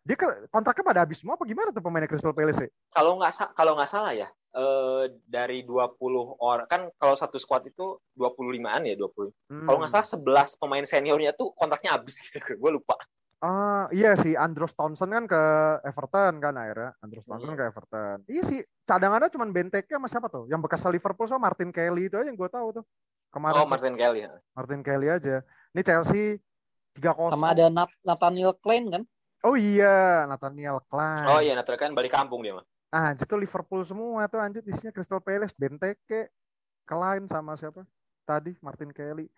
Dia 0.00 0.16
ke, 0.16 0.26
kontraknya 0.48 0.84
pada 0.84 1.00
habis 1.04 1.20
semua 1.20 1.36
apa 1.36 1.44
gimana 1.44 1.68
tuh 1.70 1.84
pemainnya 1.84 2.08
Crystal 2.08 2.32
Palace? 2.32 2.72
Kalau 2.92 3.20
nggak 3.20 3.52
kalau 3.52 3.76
nggak 3.76 3.90
salah 3.90 4.16
ya, 4.16 4.28
eh, 4.56 5.12
dari 5.28 5.60
20 5.62 6.40
orang 6.40 6.64
kan 6.64 6.88
kalau 6.96 7.14
satu 7.14 7.36
squad 7.36 7.68
itu 7.68 8.00
25-an 8.16 8.88
ya 8.88 8.96
20. 8.96 9.28
Hmm. 9.52 9.66
Kalau 9.68 9.76
nggak 9.80 9.92
salah 9.92 10.08
11 10.08 10.60
pemain 10.60 10.84
seniornya 10.88 11.36
tuh 11.36 11.52
kontraknya 11.52 12.00
habis 12.00 12.16
gitu. 12.24 12.40
Gue 12.62 12.72
lupa. 12.72 12.96
Ah, 13.40 13.88
iya 13.88 14.12
sih 14.20 14.36
Andros 14.36 14.76
Townsend 14.76 15.16
kan 15.16 15.24
ke 15.24 15.42
Everton 15.88 16.44
kan 16.44 16.52
akhirnya. 16.56 16.92
Andros 17.00 17.24
Townsend 17.24 17.56
hmm. 17.56 17.60
ke 17.60 17.64
Everton. 17.72 18.18
Iya 18.28 18.42
sih, 18.44 18.60
cadangannya 18.84 19.32
cuma 19.32 19.48
Benteke 19.48 19.96
sama 19.96 20.08
siapa 20.12 20.28
tuh? 20.28 20.44
Yang 20.48 20.60
bekas 20.68 20.84
Liverpool 20.88 21.28
sama 21.28 21.48
Martin 21.48 21.72
Kelly 21.72 22.12
itu 22.12 22.20
aja 22.20 22.28
yang 22.28 22.36
gue 22.36 22.50
tahu 22.52 22.80
tuh. 22.80 22.84
Kemarin. 23.32 23.64
Oh, 23.64 23.68
Martin 23.68 23.96
Kelly. 23.96 24.28
Ya. 24.28 24.32
Martin 24.52 24.80
Kelly 24.84 25.08
aja. 25.08 25.40
Ini 25.72 25.80
Chelsea 25.80 26.36
3-0. 27.00 27.32
Sama 27.32 27.56
ada 27.56 27.66
Nathaniel 28.04 28.52
Klein 28.60 28.92
kan? 28.92 29.02
Oh 29.40 29.56
iya, 29.56 30.28
Nathaniel 30.28 30.84
Klein. 30.84 31.28
Oh 31.32 31.40
iya, 31.40 31.56
Nathaniel 31.56 31.80
Klein 31.80 31.94
balik 31.96 32.12
kampung 32.12 32.44
dia 32.44 32.52
mah. 32.52 32.66
Ah, 32.92 33.14
itu 33.14 33.24
Liverpool 33.38 33.86
semua 33.86 34.26
tuh 34.26 34.42
anjir 34.42 34.66
isinya 34.66 34.92
Crystal 34.92 35.22
Palace, 35.22 35.54
Benteke, 35.56 36.28
Klein 36.84 37.24
sama 37.30 37.56
siapa? 37.56 37.86
Tadi 38.28 38.52
Martin 38.60 38.92
Kelly. 38.92 39.30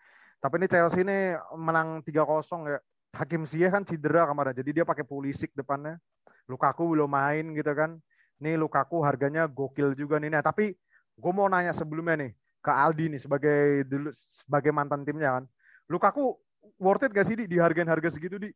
Tapi 0.43 0.55
ini 0.59 0.67
Chelsea 0.67 1.07
ini 1.07 1.38
menang 1.55 2.03
3-0 2.03 2.67
ya. 2.67 2.81
Hakim 3.12 3.45
Ziyech 3.45 3.71
kan 3.71 3.85
cedera 3.85 4.25
kemarin, 4.25 4.57
jadi 4.57 4.81
dia 4.81 4.85
pakai 4.88 5.05
Pulisic 5.05 5.53
depannya. 5.53 6.01
Lukaku 6.49 6.97
belum 6.97 7.12
main 7.12 7.53
gitu 7.53 7.71
kan. 7.77 8.01
Nih 8.41 8.57
Lukaku 8.57 9.05
harganya 9.05 9.47
gokil 9.47 9.93
juga 9.95 10.17
nih. 10.17 10.33
Nah, 10.33 10.43
tapi 10.43 10.75
gue 11.15 11.33
mau 11.37 11.47
nanya 11.47 11.77
sebelumnya 11.77 12.17
nih 12.27 12.33
ke 12.65 12.73
Aldi 12.73 13.05
nih 13.12 13.21
sebagai 13.21 13.85
dulu 13.85 14.09
sebagai 14.17 14.73
mantan 14.73 15.05
timnya 15.05 15.38
kan. 15.38 15.45
Lukaku 15.87 16.41
worth 16.81 17.05
it 17.05 17.12
gak 17.12 17.29
sih 17.29 17.37
di, 17.37 17.45
di 17.45 17.61
harga-harga 17.61 18.09
segitu 18.11 18.41
di? 18.41 18.51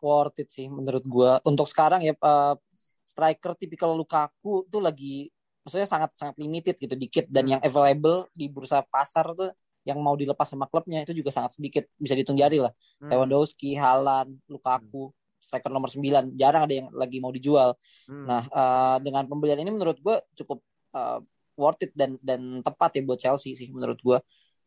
Worth 0.00 0.38
it 0.42 0.48
sih 0.50 0.66
menurut 0.70 1.04
gue. 1.04 1.30
Untuk 1.46 1.66
sekarang 1.66 2.02
ya 2.02 2.14
uh, 2.22 2.54
striker 3.02 3.56
tipikal 3.56 3.96
Lukaku 3.96 4.68
tuh 4.68 4.84
lagi 4.84 5.32
maksudnya 5.64 5.88
sangat 5.88 6.10
sangat 6.16 6.36
limited 6.40 6.76
gitu 6.80 6.96
dikit 6.96 7.24
dan 7.28 7.44
hmm. 7.44 7.52
yang 7.56 7.60
available 7.60 8.24
di 8.32 8.48
bursa 8.48 8.80
pasar 8.88 9.36
tuh 9.36 9.52
yang 9.84 10.00
mau 10.04 10.12
dilepas 10.16 10.44
sama 10.44 10.68
klubnya 10.68 11.00
itu 11.00 11.16
juga 11.16 11.32
sangat 11.32 11.56
sedikit 11.56 11.88
bisa 11.96 12.12
dihitung 12.12 12.36
jari 12.36 12.60
lah. 12.60 12.72
Hmm. 13.00 13.08
Lewandowski, 13.08 13.72
Haaland, 13.76 14.36
Lukaku, 14.48 15.08
hmm. 15.08 15.14
striker 15.40 15.72
nomor 15.72 15.88
9 15.88 16.36
jarang 16.36 16.68
ada 16.68 16.74
yang 16.76 16.88
lagi 16.92 17.16
mau 17.24 17.32
dijual. 17.32 17.72
Hmm. 18.04 18.28
Nah, 18.28 18.44
uh, 18.52 18.96
dengan 19.00 19.24
pembelian 19.24 19.56
ini 19.60 19.72
menurut 19.72 19.96
gue 19.96 20.16
cukup 20.44 20.60
uh, 20.92 21.24
worth 21.56 21.88
it 21.88 21.92
dan 21.96 22.20
dan 22.20 22.60
tepat 22.60 23.00
ya 23.00 23.02
buat 23.08 23.16
Chelsea 23.20 23.56
sih 23.56 23.72
menurut 23.72 23.96
gue. 24.04 24.18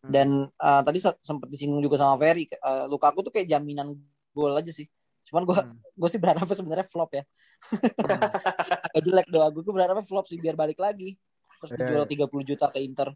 Hmm. 0.02 0.10
Dan 0.10 0.28
uh, 0.58 0.82
tadi 0.82 0.98
sempat 1.02 1.46
disinggung 1.54 1.86
juga 1.86 2.02
sama 2.02 2.18
Ferry, 2.18 2.50
uh, 2.66 2.90
Lukaku 2.90 3.22
tuh 3.22 3.34
kayak 3.34 3.46
jaminan 3.46 3.94
gol 4.34 4.58
aja 4.58 4.74
sih. 4.74 4.90
Cuman 5.28 5.44
gue 5.46 5.58
hmm. 5.58 5.78
gue 5.98 6.10
sih 6.10 6.20
berharap 6.22 6.48
sebenarnya 6.60 6.88
flop 6.88 7.12
ya. 7.16 7.24
Hmm. 7.24 8.90
Agak 8.92 9.02
jelek 9.06 9.28
doa 9.30 9.48
gue, 9.54 9.62
gue 9.62 9.74
berharap 9.74 10.02
flop 10.06 10.26
sih 10.28 10.38
biar 10.42 10.58
balik 10.58 10.82
lagi. 10.82 11.18
Terus 11.62 11.72
yeah. 11.78 11.80
dijual 11.86 12.06
30 12.10 12.18
iya. 12.18 12.42
juta 12.54 12.66
ke 12.74 12.80
Inter 12.82 13.10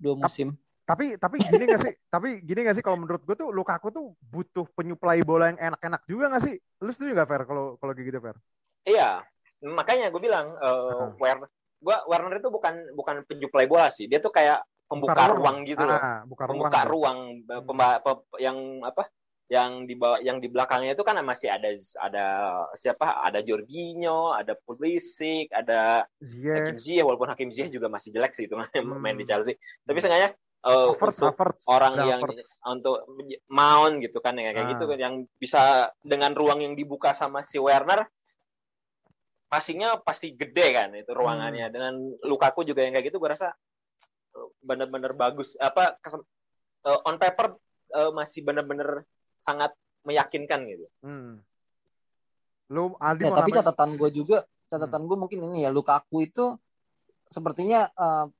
dua 0.00 0.16
musim. 0.16 0.56
tapi 0.88 1.14
tapi 1.20 1.38
gini 1.38 1.70
gak 1.70 1.80
sih? 1.86 1.94
tapi 2.08 2.40
gini 2.42 2.66
gak 2.66 2.74
sih 2.74 2.82
kalau 2.82 2.98
menurut 2.98 3.22
gue 3.22 3.36
tuh 3.36 3.52
Lukaku 3.52 3.94
tuh 3.94 4.16
butuh 4.26 4.66
penyuplai 4.74 5.22
bola 5.22 5.52
yang 5.52 5.70
enak-enak 5.70 6.02
juga 6.08 6.32
gak 6.34 6.42
sih? 6.50 6.56
Lu 6.82 6.90
setuju 6.90 7.14
gak 7.14 7.28
Fer 7.30 7.42
kalau 7.46 7.78
kalau 7.78 7.92
gitu 7.94 8.18
Fer? 8.18 8.34
Iya, 8.88 9.22
makanya 9.62 10.10
gue 10.10 10.18
bilang 10.18 10.56
uh, 10.56 11.14
Werner, 11.20 11.46
gue 11.78 11.96
Werner 12.10 12.42
itu 12.42 12.48
bukan 12.50 12.74
bukan 12.96 13.22
penyuplai 13.28 13.68
bola 13.70 13.92
sih, 13.92 14.08
dia 14.10 14.18
tuh 14.18 14.32
kayak 14.32 14.64
pembuka 14.90 15.30
ruang. 15.30 15.38
ruang 15.38 15.56
gitu 15.68 15.84
loh, 15.86 15.94
ah, 16.00 16.26
buka 16.26 16.42
pembuka 16.50 16.80
ruang, 16.88 17.46
ruang 17.46 17.62
pemba, 17.62 17.88
yang 18.42 18.82
apa? 18.82 19.06
Yang 19.50 19.82
di 19.82 19.98
bawah 19.98 20.22
yang 20.22 20.38
di 20.38 20.46
belakangnya 20.46 20.94
itu 20.94 21.02
kan 21.02 21.18
masih 21.26 21.50
ada 21.50 21.74
ada 21.98 22.26
siapa 22.78 23.18
ada 23.18 23.42
Jorginho 23.42 24.30
ada 24.30 24.54
Pulisic 24.62 25.50
ada 25.50 26.06
Ziyech. 26.22 26.62
Hakim 26.62 26.78
Ziyech 26.78 27.02
walaupun 27.02 27.26
Hakim 27.34 27.50
Ziyech 27.50 27.74
juga 27.74 27.90
masih 27.90 28.14
jelek 28.14 28.30
sih 28.30 28.46
itu 28.46 28.54
hmm. 28.54 29.02
main 29.02 29.18
di 29.18 29.26
Chelsea 29.26 29.58
tapi 29.82 29.98
sengaja 29.98 30.30
uh, 30.70 30.94
Havertz, 30.94 31.18
untuk 31.18 31.34
Havertz, 31.34 31.66
orang 31.66 31.98
yang 31.98 32.22
Havertz. 32.22 32.62
untuk 32.62 33.02
Mount 33.50 33.98
gitu 33.98 34.22
kan 34.22 34.38
ya 34.38 34.54
kayak 34.54 34.78
gitu 34.78 34.84
ah. 34.86 34.88
gitu 34.94 35.02
yang 35.02 35.14
bisa 35.42 35.90
dengan 35.98 36.30
ruang 36.38 36.62
yang 36.62 36.78
dibuka 36.78 37.10
sama 37.10 37.42
si 37.42 37.58
Werner 37.58 38.06
passingnya 39.50 39.98
pasti 39.98 40.30
gede 40.38 40.66
kan 40.70 40.94
itu 40.94 41.10
ruangannya 41.10 41.66
hmm. 41.66 41.74
dengan 41.74 41.94
Lukaku 42.22 42.62
juga 42.62 42.86
yang 42.86 42.94
kayak 42.94 43.10
gitu 43.10 43.18
gue 43.18 43.34
rasa 43.34 43.50
eh, 44.38 44.48
benar-benar 44.62 45.10
bagus 45.18 45.58
apa 45.58 45.98
uh, 46.86 47.02
on 47.02 47.18
paper 47.18 47.58
uh, 47.98 48.14
masih 48.14 48.46
benar-benar 48.46 49.02
sangat 49.40 49.72
meyakinkan 50.04 50.68
gitu. 50.68 50.86
Hmm. 51.00 51.40
Lu 52.70 52.94
Aldi 53.00 53.26
ya, 53.26 53.32
tapi 53.32 53.50
catatan 53.50 53.96
gue 53.96 54.10
juga 54.12 54.44
catatan 54.70 55.02
hmm. 55.02 55.08
gue 55.10 55.16
mungkin 55.16 55.38
ini 55.50 55.66
ya 55.66 55.74
Lukaku 55.74 56.22
itu 56.22 56.54
sepertinya 57.26 57.90
uh, 57.98 58.30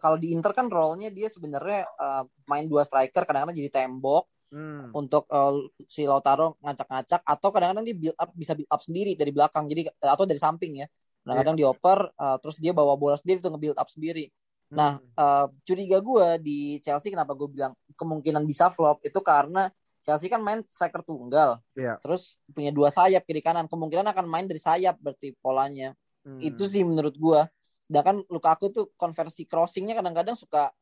kalau 0.00 0.16
di 0.16 0.32
Inter 0.32 0.56
kan 0.56 0.72
role-nya 0.72 1.12
dia 1.12 1.28
sebenarnya 1.28 1.84
uh, 2.00 2.24
main 2.48 2.64
dua 2.64 2.84
striker 2.84 3.28
kadang-kadang 3.28 3.56
jadi 3.56 3.70
tembok 3.72 4.24
hmm. 4.52 4.96
untuk 4.96 5.28
uh, 5.28 5.68
si 5.84 6.08
Lautaro 6.08 6.56
ngacak-ngacak 6.64 7.20
atau 7.24 7.48
kadang-kadang 7.52 7.84
dia 7.84 7.96
build 7.96 8.16
up 8.16 8.32
bisa 8.32 8.56
build 8.56 8.70
up 8.72 8.80
sendiri 8.80 9.12
dari 9.16 9.32
belakang 9.32 9.68
jadi 9.68 9.92
atau 10.00 10.24
dari 10.24 10.40
samping 10.40 10.84
ya 10.84 10.86
kadang-kadang 11.24 11.56
yeah. 11.60 11.68
dioper 11.68 11.98
uh, 12.16 12.36
terus 12.40 12.56
dia 12.56 12.72
bawa 12.72 12.96
bola 12.96 13.20
sendiri 13.20 13.44
tuh 13.44 13.52
nge-build 13.52 13.76
up 13.76 13.88
sendiri 13.92 14.32
nah 14.66 14.98
uh, 15.14 15.46
curiga 15.62 16.02
gue 16.02 16.26
di 16.42 16.58
Chelsea 16.82 17.12
kenapa 17.12 17.36
gue 17.38 17.46
bilang 17.46 17.76
kemungkinan 17.94 18.42
bisa 18.48 18.72
flop 18.72 18.98
itu 19.04 19.20
karena 19.22 19.70
Chelsea 20.00 20.30
kan 20.30 20.40
main 20.40 20.62
striker 20.64 21.02
tunggal. 21.02 21.58
Yeah. 21.74 21.98
terus 21.98 22.38
punya 22.52 22.70
dua 22.70 22.92
sayap 22.92 23.24
kiri 23.26 23.42
kanan. 23.42 23.66
Kemungkinan 23.66 24.06
akan 24.10 24.26
main 24.28 24.46
dari 24.46 24.60
sayap 24.60 24.98
berarti 25.00 25.34
polanya. 25.42 25.92
Hmm. 26.26 26.42
itu 26.42 26.66
sih 26.66 26.82
menurut 26.82 27.14
gue 27.14 27.38
sedangkan 27.86 28.18
Lukaku 28.26 28.74
tuh 28.74 28.90
konversi 28.98 29.46
crossingnya 29.46 29.94
kadang-kadang 29.94 30.34
suka 30.34 30.74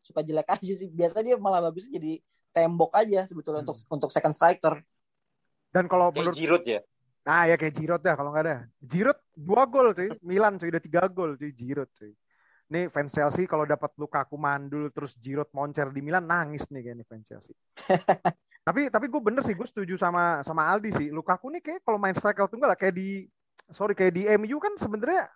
suka 0.00 0.24
jelek 0.24 0.48
aja 0.48 0.72
sih. 0.72 0.88
Biasa 0.88 1.20
dia 1.20 1.36
malah 1.36 1.68
bagusnya 1.68 2.00
jadi 2.00 2.16
tembok 2.56 2.96
aja 2.96 3.28
sebetulnya 3.28 3.60
hmm. 3.60 3.68
untuk 3.68 3.76
untuk 3.92 4.10
second 4.12 4.32
striker. 4.32 4.80
Dan 5.68 5.84
kalau 5.92 6.08
menurut 6.08 6.32
Giroud 6.32 6.64
ya? 6.64 6.80
Nah 7.28 7.44
ya 7.44 7.60
kayak 7.60 7.76
Giroud 7.76 8.00
ya 8.00 8.16
kalau 8.16 8.32
nggak 8.32 8.44
ada. 8.48 8.56
Giroud 8.80 9.20
dua 9.36 9.68
gol 9.68 9.92
cuy. 9.92 10.08
Milan 10.24 10.56
cuy. 10.56 10.72
Udah 10.72 10.80
tiga 10.80 11.04
gol 11.12 11.36
cuy. 11.36 11.52
Giroud 11.52 11.92
cuy. 11.92 12.16
Nih 12.72 12.88
fans 12.90 13.12
Chelsea 13.12 13.44
kalau 13.44 13.68
dapat 13.68 13.92
Lukaku 14.00 14.40
mandul 14.40 14.88
terus 14.90 15.14
Giroud 15.20 15.52
moncer 15.52 15.92
di 15.92 16.00
Milan 16.02 16.24
nangis 16.24 16.66
nih 16.72 16.82
kayaknya 16.82 17.06
fans 17.06 17.26
Chelsea 17.30 17.54
tapi 18.66 18.90
tapi 18.90 19.06
gue 19.06 19.22
bener 19.22 19.46
sih 19.46 19.54
gue 19.54 19.62
setuju 19.62 19.94
sama 19.94 20.42
sama 20.42 20.66
Aldi 20.66 20.90
sih. 20.90 21.08
Lukaku 21.14 21.54
nih 21.54 21.62
kayak 21.62 21.80
kalau 21.86 22.02
main 22.02 22.18
striker 22.18 22.50
tunggal 22.50 22.74
kayak 22.74 22.98
di 22.98 23.30
sorry 23.70 23.94
kayak 23.94 24.10
di 24.10 24.26
MU 24.42 24.58
kan 24.58 24.74
sebenarnya 24.74 25.30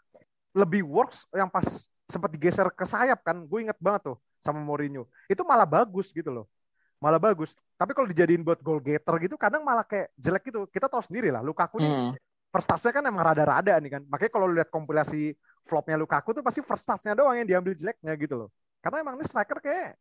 lebih 0.51 0.83
works 0.83 1.31
yang 1.31 1.47
pas 1.47 1.62
sempat 2.11 2.27
digeser 2.35 2.66
ke 2.75 2.83
sayap 2.83 3.23
kan. 3.23 3.47
Gue 3.47 3.62
inget 3.62 3.79
banget 3.79 4.11
tuh 4.11 4.16
sama 4.43 4.59
Mourinho. 4.59 5.07
Itu 5.31 5.47
malah 5.47 5.62
bagus 5.62 6.11
gitu 6.11 6.27
loh. 6.27 6.51
Malah 6.99 7.23
bagus. 7.23 7.55
Tapi 7.79 7.95
kalau 7.95 8.11
dijadiin 8.11 8.43
buat 8.43 8.59
goal 8.66 8.83
getter 8.83 9.14
gitu 9.23 9.38
kadang 9.38 9.62
malah 9.62 9.87
kayak 9.87 10.11
jelek 10.19 10.51
gitu. 10.51 10.66
Kita 10.66 10.90
tahu 10.90 11.07
sendiri 11.07 11.31
lah 11.31 11.38
Lukaku 11.38 11.79
nih 11.79 11.87
hmm. 11.87 12.12
first 12.51 12.66
touch-nya 12.66 12.99
kan 12.99 13.05
emang 13.07 13.31
rada-rada 13.31 13.79
nih 13.79 13.95
kan. 13.95 14.03
Makanya 14.11 14.33
kalau 14.35 14.51
lihat 14.51 14.75
kompilasi 14.75 15.38
flopnya 15.71 15.95
Lukaku 15.95 16.35
tuh 16.35 16.43
pasti 16.43 16.66
first 16.66 16.83
touch-nya 16.83 17.14
doang 17.14 17.38
yang 17.38 17.47
diambil 17.47 17.79
jeleknya 17.79 18.11
gitu 18.19 18.35
loh. 18.35 18.51
Karena 18.83 19.07
emang 19.07 19.23
ini 19.23 19.23
striker 19.23 19.62
kayak 19.62 19.95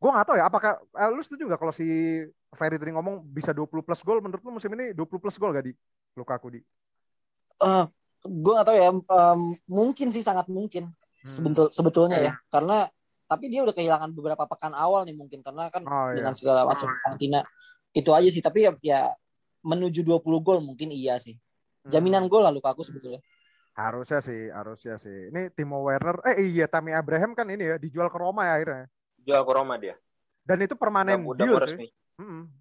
gue 0.00 0.08
gak 0.08 0.26
tahu 0.32 0.36
ya 0.40 0.48
apakah 0.48 0.80
eh, 0.80 1.10
lu 1.12 1.20
setuju 1.20 1.44
gak 1.52 1.60
kalau 1.60 1.76
si 1.76 1.84
Ferry 2.56 2.80
tadi 2.80 2.90
ngomong 2.90 3.22
bisa 3.30 3.54
20 3.54 3.68
plus 3.84 4.00
gol? 4.02 4.18
Menurut 4.18 4.42
lu 4.42 4.56
musim 4.56 4.72
ini 4.74 4.96
20 4.96 5.22
plus 5.22 5.36
gol 5.36 5.52
gak 5.54 5.68
di? 5.68 5.72
Lukaku 6.16 6.58
di. 6.58 6.60
Uh, 7.60 7.84
gue 8.24 8.52
gak 8.56 8.66
tahu 8.66 8.76
ya 8.80 8.90
um, 8.90 9.40
mungkin 9.68 10.08
sih 10.10 10.24
sangat 10.24 10.48
mungkin 10.48 10.90
hmm. 10.90 11.28
sebetul 11.28 11.66
sebetulnya 11.70 12.18
ya. 12.18 12.32
Karena 12.50 12.88
tapi 13.30 13.46
dia 13.46 13.62
udah 13.62 13.76
kehilangan 13.76 14.10
beberapa 14.10 14.42
pekan 14.48 14.74
awal 14.74 15.06
nih 15.06 15.14
mungkin 15.14 15.44
karena 15.46 15.70
kan 15.70 15.86
oh, 15.86 16.10
dengan 16.10 16.34
iya. 16.34 16.38
segala 16.38 16.66
macam 16.66 16.90
karantina 17.04 17.46
itu 17.94 18.10
aja 18.10 18.28
sih. 18.32 18.42
Tapi 18.42 18.66
ya, 18.66 18.72
ya 18.82 19.00
menuju 19.62 20.02
20 20.02 20.24
gol 20.40 20.58
mungkin 20.64 20.90
iya 20.90 21.20
sih. 21.20 21.36
Jaminan 21.86 22.26
hmm. 22.26 22.32
gol 22.32 22.48
lalu 22.48 22.58
aku 22.64 22.82
sebetulnya. 22.82 23.22
Harusnya 23.76 24.18
sih 24.18 24.50
harusnya 24.50 24.98
sih. 24.98 25.30
Ini 25.30 25.54
Timo 25.54 25.84
Werner 25.86 26.18
eh 26.26 26.42
iya 26.42 26.66
Tammy 26.66 26.96
Abraham 26.96 27.38
kan 27.38 27.46
ini 27.46 27.68
ya 27.68 27.76
dijual 27.78 28.10
ke 28.10 28.18
Roma 28.18 28.48
ya 28.48 28.58
akhirnya 28.58 28.90
jual 29.24 29.42
ke 29.42 29.52
Roma 29.52 29.74
dia 29.76 29.94
dan 30.44 30.58
itu 30.62 30.74
permanen 30.74 31.20
deal 31.36 31.56
sih 31.68 31.90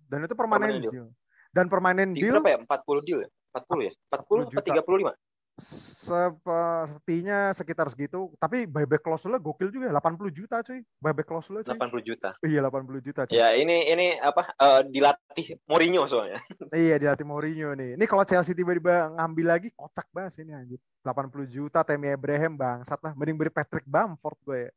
dan 0.07 0.19
itu 0.23 0.35
permanen, 0.35 0.69
permanen 0.69 0.83
deal. 0.83 0.91
deal 0.93 1.07
dan 1.51 1.65
permanen 1.67 2.09
deal 2.13 2.33
berapa 2.39 2.49
ya 2.53 2.57
40 2.63 3.07
deal 3.07 3.19
ya 3.25 3.29
40 3.49 3.87
ya 3.87 3.93
40 4.13 4.53
40 4.53 4.59
atau 4.59 4.83
35 4.85 5.29
sepertinya 5.59 7.51
sekitar 7.51 7.91
segitu. 7.91 8.31
Tapi 8.39 8.65
buyback 8.65 9.03
clause-nya 9.03 9.37
gokil 9.37 9.69
juga, 9.69 9.91
80 9.91 10.31
juta 10.31 10.63
cuy. 10.63 10.81
Buyback 10.97 11.27
clause-nya 11.27 11.61
cuy. 11.67 11.75
80 11.75 12.07
juta. 12.07 12.29
Iya, 12.41 12.59
80 12.65 13.05
juta 13.05 13.21
cuy. 13.27 13.35
Ya, 13.35 13.53
ini 13.53 13.91
ini 13.91 14.15
apa 14.17 14.55
uh, 14.55 14.81
dilatih 14.87 15.59
Mourinho 15.67 16.07
soalnya. 16.07 16.39
iya, 16.73 16.95
dilatih 16.97 17.27
Mourinho 17.27 17.75
nih. 17.75 17.99
Ini 17.99 18.05
kalau 18.07 18.23
Chelsea 18.25 18.55
tiba-tiba 18.55 19.11
ngambil 19.19 19.45
lagi 19.59 19.69
kocak 19.75 20.07
banget 20.09 20.41
ini 20.41 20.55
anjir. 20.55 20.79
80 21.03 21.45
juta 21.51 21.83
Temi 21.83 22.09
Abraham 22.09 22.55
bangsat 22.55 22.99
lah. 23.03 23.13
Mending 23.13 23.37
beri 23.37 23.51
Patrick 23.51 23.85
Bamford 23.85 24.39
gue 24.47 24.59
ya. 24.67 24.71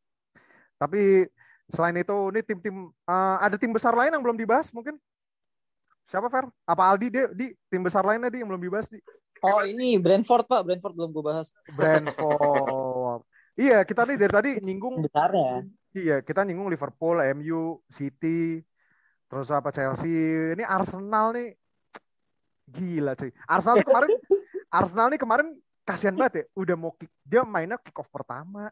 Tapi 0.77 1.31
selain 1.73 1.97
itu 1.97 2.17
ini 2.37 2.41
tim-tim 2.45 2.77
uh, 3.09 3.37
ada 3.41 3.57
tim 3.57 3.73
besar 3.73 3.97
lain 3.97 4.13
yang 4.13 4.21
belum 4.23 4.37
dibahas 4.37 4.69
mungkin. 4.71 5.01
Siapa 6.05 6.29
Fer? 6.29 6.45
Apa 6.69 6.93
Aldi 6.93 7.09
dia 7.09 7.25
di 7.33 7.57
tim 7.73 7.81
besar 7.81 8.05
lainnya 8.05 8.29
di 8.29 8.45
yang 8.45 8.53
belum 8.53 8.61
dibahas 8.61 8.87
di? 8.93 9.01
Oh 9.43 9.65
ini 9.65 9.97
Brentford 9.97 10.47
pak, 10.47 10.61
Brentford 10.63 10.95
belum 10.95 11.11
gue 11.11 11.25
bahas. 11.25 11.51
Brentford. 11.73 13.25
iya 13.59 13.83
kita 13.83 14.05
nih 14.07 14.17
dari 14.21 14.33
tadi 14.33 14.51
nyinggung. 14.61 15.03
Besarnya. 15.03 15.65
Iya 15.93 16.17
kita 16.21 16.45
nyinggung 16.45 16.69
Liverpool, 16.69 17.19
MU, 17.41 17.81
City, 17.89 18.61
terus 19.27 19.49
apa 19.49 19.73
Chelsea. 19.73 20.53
Ini 20.53 20.65
Arsenal 20.69 21.33
nih 21.33 21.57
gila 22.69 23.13
cuy. 23.17 23.33
Arsenal 23.49 23.81
kemarin, 23.81 24.11
Arsenal 24.79 25.07
nih 25.11 25.21
kemarin 25.21 25.49
kasihan 25.83 26.15
banget 26.15 26.33
ya. 26.33 26.45
Udah 26.57 26.77
mau 26.77 26.93
kick, 26.97 27.11
dia 27.25 27.43
mainnya 27.43 27.81
kick 27.81 27.97
off 27.97 28.09
pertama. 28.13 28.69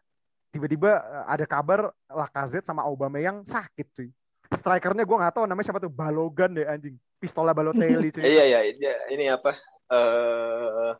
Tiba-tiba 0.50 0.90
eh, 0.98 1.24
ada 1.30 1.44
kabar 1.46 1.80
Lacazette 2.10 2.66
sama 2.66 2.82
Aubameyang 2.82 3.46
sakit 3.46 3.86
cuy. 3.94 4.08
Strikernya 4.50 5.06
gue 5.06 5.16
gak 5.22 5.34
tahu 5.38 5.46
namanya 5.46 5.70
siapa 5.70 5.78
tuh 5.78 5.92
Balogan 5.94 6.50
deh 6.50 6.66
anjing. 6.66 6.98
Pistola 7.22 7.54
Balotelli 7.54 8.10
cuy. 8.10 8.22
iya 8.26 8.44
iya 8.46 8.94
ini 9.12 9.30
apa 9.30 9.54
eh 9.90 10.94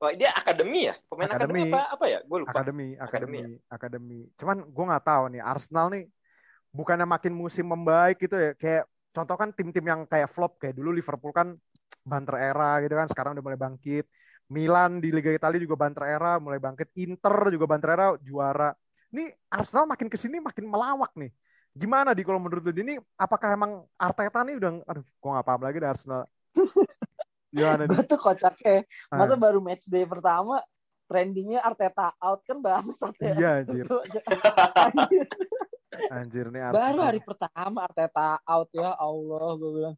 uh, 0.00 0.12
dia 0.12 0.28
akademi 0.36 0.92
ya? 0.92 0.94
Pemain 1.08 1.28
akademi, 1.32 1.72
akademi 1.72 1.72
apa 1.72 1.80
apa 1.96 2.04
ya? 2.04 2.18
Gue 2.28 2.38
lupa. 2.44 2.50
Akademi, 2.52 2.88
akademi, 3.00 3.00
akademi. 3.00 3.38
Ya? 3.40 3.72
akademi. 3.72 4.20
Cuman 4.36 4.56
gue 4.68 4.84
nggak 4.92 5.04
tahu 5.08 5.24
nih 5.32 5.42
Arsenal 5.42 5.86
nih 5.88 6.04
bukannya 6.76 7.06
makin 7.08 7.32
musim 7.32 7.64
membaik 7.64 8.20
gitu 8.20 8.36
ya. 8.36 8.52
Kayak 8.60 8.84
contoh 9.16 9.36
kan 9.40 9.48
tim-tim 9.56 9.84
yang 9.88 10.04
kayak 10.04 10.28
flop 10.28 10.60
kayak 10.60 10.76
dulu 10.76 10.92
Liverpool 10.92 11.32
kan 11.32 11.56
banter 12.04 12.36
era 12.38 12.78
gitu 12.84 12.92
kan 12.92 13.08
sekarang 13.08 13.32
udah 13.32 13.44
mulai 13.44 13.56
bangkit. 13.56 14.04
Milan 14.46 15.02
di 15.02 15.10
Liga 15.10 15.34
Italia 15.34 15.58
juga 15.58 15.74
banter 15.74 16.06
era 16.06 16.38
mulai 16.38 16.62
bangkit. 16.62 16.94
Inter 17.02 17.50
juga 17.50 17.66
banter 17.66 17.90
era 17.90 18.14
juara. 18.22 18.70
Ini 19.10 19.34
Arsenal 19.50 19.90
makin 19.90 20.06
ke 20.06 20.18
sini 20.18 20.38
makin 20.38 20.70
melawak 20.70 21.10
nih. 21.18 21.34
Gimana 21.76 22.16
di 22.16 22.24
kalau 22.24 22.40
menurut 22.40 22.64
lu 22.64 22.72
ini 22.72 22.96
apakah 23.18 23.52
emang 23.52 23.84
Arteta 23.98 24.40
nih 24.46 24.56
udah 24.56 24.70
aduh 24.86 25.04
gua 25.20 25.30
nggak 25.38 25.46
paham 25.46 25.62
lagi 25.66 25.78
dari 25.82 25.90
Arsenal. 25.90 26.22
gue 27.56 28.04
tuh 28.04 28.20
kocaknya 28.20 28.84
masa 29.08 29.32
ah. 29.32 29.40
baru 29.40 29.64
match 29.64 29.88
day 29.88 30.04
pertama 30.04 30.60
trendingnya 31.06 31.62
Arteta 31.62 32.12
out 32.18 32.42
kan 32.44 32.58
bangsat 32.60 33.14
ya 33.22 33.34
iya 33.38 33.50
anjir 33.62 33.86
anjir 36.20 36.46
nih 36.52 36.62
Arsenal. 36.68 36.76
baru 36.76 37.00
hari 37.00 37.20
pertama 37.22 37.78
Arteta 37.86 38.42
out 38.44 38.68
ya 38.74 38.92
Allah 38.98 39.50
gue 39.56 39.70
bilang 39.72 39.96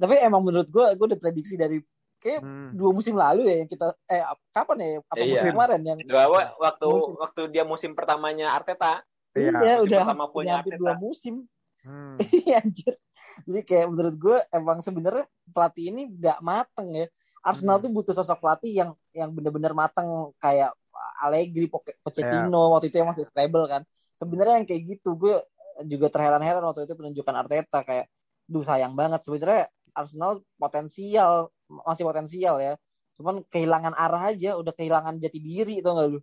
tapi 0.00 0.14
emang 0.18 0.42
menurut 0.42 0.66
gue 0.66 0.86
gue 0.96 1.06
udah 1.14 1.20
prediksi 1.20 1.54
dari 1.54 1.78
kayak 2.16 2.40
hmm. 2.40 2.68
dua 2.74 2.90
musim 2.96 3.14
lalu 3.14 3.46
ya 3.46 3.54
yang 3.62 3.68
kita 3.68 3.86
eh 4.08 4.24
kapan 4.50 4.76
ya 4.80 4.88
apa 5.04 5.14
iya. 5.20 5.32
musim 5.36 5.50
kemarin 5.52 5.80
yang 5.84 5.98
dua 6.02 6.24
waktu 6.56 6.86
musim. 6.88 7.12
waktu 7.20 7.40
dia 7.52 7.64
musim 7.64 7.90
pertamanya 7.92 8.56
Arteta 8.56 9.04
iya, 9.36 9.52
iya 9.60 9.74
udah, 9.84 10.02
udah 10.32 10.52
hampir 10.58 10.80
dua 10.80 10.96
musim 10.96 11.44
hmm. 11.84 12.16
iya 12.48 12.64
anjir 12.64 12.96
jadi 13.44 13.60
kayak 13.62 13.86
menurut 13.92 14.16
gue 14.16 14.38
emang 14.48 14.78
sebenarnya 14.80 15.24
pelatih 15.52 15.92
ini 15.92 16.08
gak 16.08 16.40
mateng 16.40 16.88
ya 16.94 17.06
Arsenal 17.44 17.78
hmm. 17.78 17.84
tuh 17.84 17.90
butuh 17.92 18.14
sosok 18.16 18.40
pelatih 18.40 18.72
yang 18.72 18.90
yang 19.12 19.30
benar-benar 19.30 19.76
mateng 19.76 20.32
kayak 20.40 20.72
Allegri, 21.20 21.68
Pochettino 22.00 22.48
yeah. 22.56 22.72
waktu 22.72 22.88
itu 22.88 22.96
yang 23.04 23.12
masih 23.12 23.28
stable 23.28 23.68
kan 23.68 23.84
sebenarnya 24.16 24.64
yang 24.64 24.66
kayak 24.66 24.82
gitu 24.96 25.12
gue 25.20 25.36
juga 25.84 26.08
terheran-heran 26.08 26.64
waktu 26.64 26.88
itu 26.88 26.96
penunjukan 26.96 27.34
Arteta 27.36 27.84
kayak 27.84 28.08
duh 28.48 28.64
sayang 28.64 28.96
banget 28.96 29.20
sebenarnya 29.20 29.68
Arsenal 29.96 30.44
potensial 30.60 31.48
masih 31.88 32.04
potensial 32.04 32.60
ya 32.60 32.76
cuman 33.16 33.40
kehilangan 33.48 33.96
arah 33.96 34.28
aja 34.30 34.60
udah 34.60 34.76
kehilangan 34.76 35.16
jati 35.16 35.40
diri 35.40 35.80
itu 35.80 35.88
enggak 35.88 36.08
lu 36.12 36.20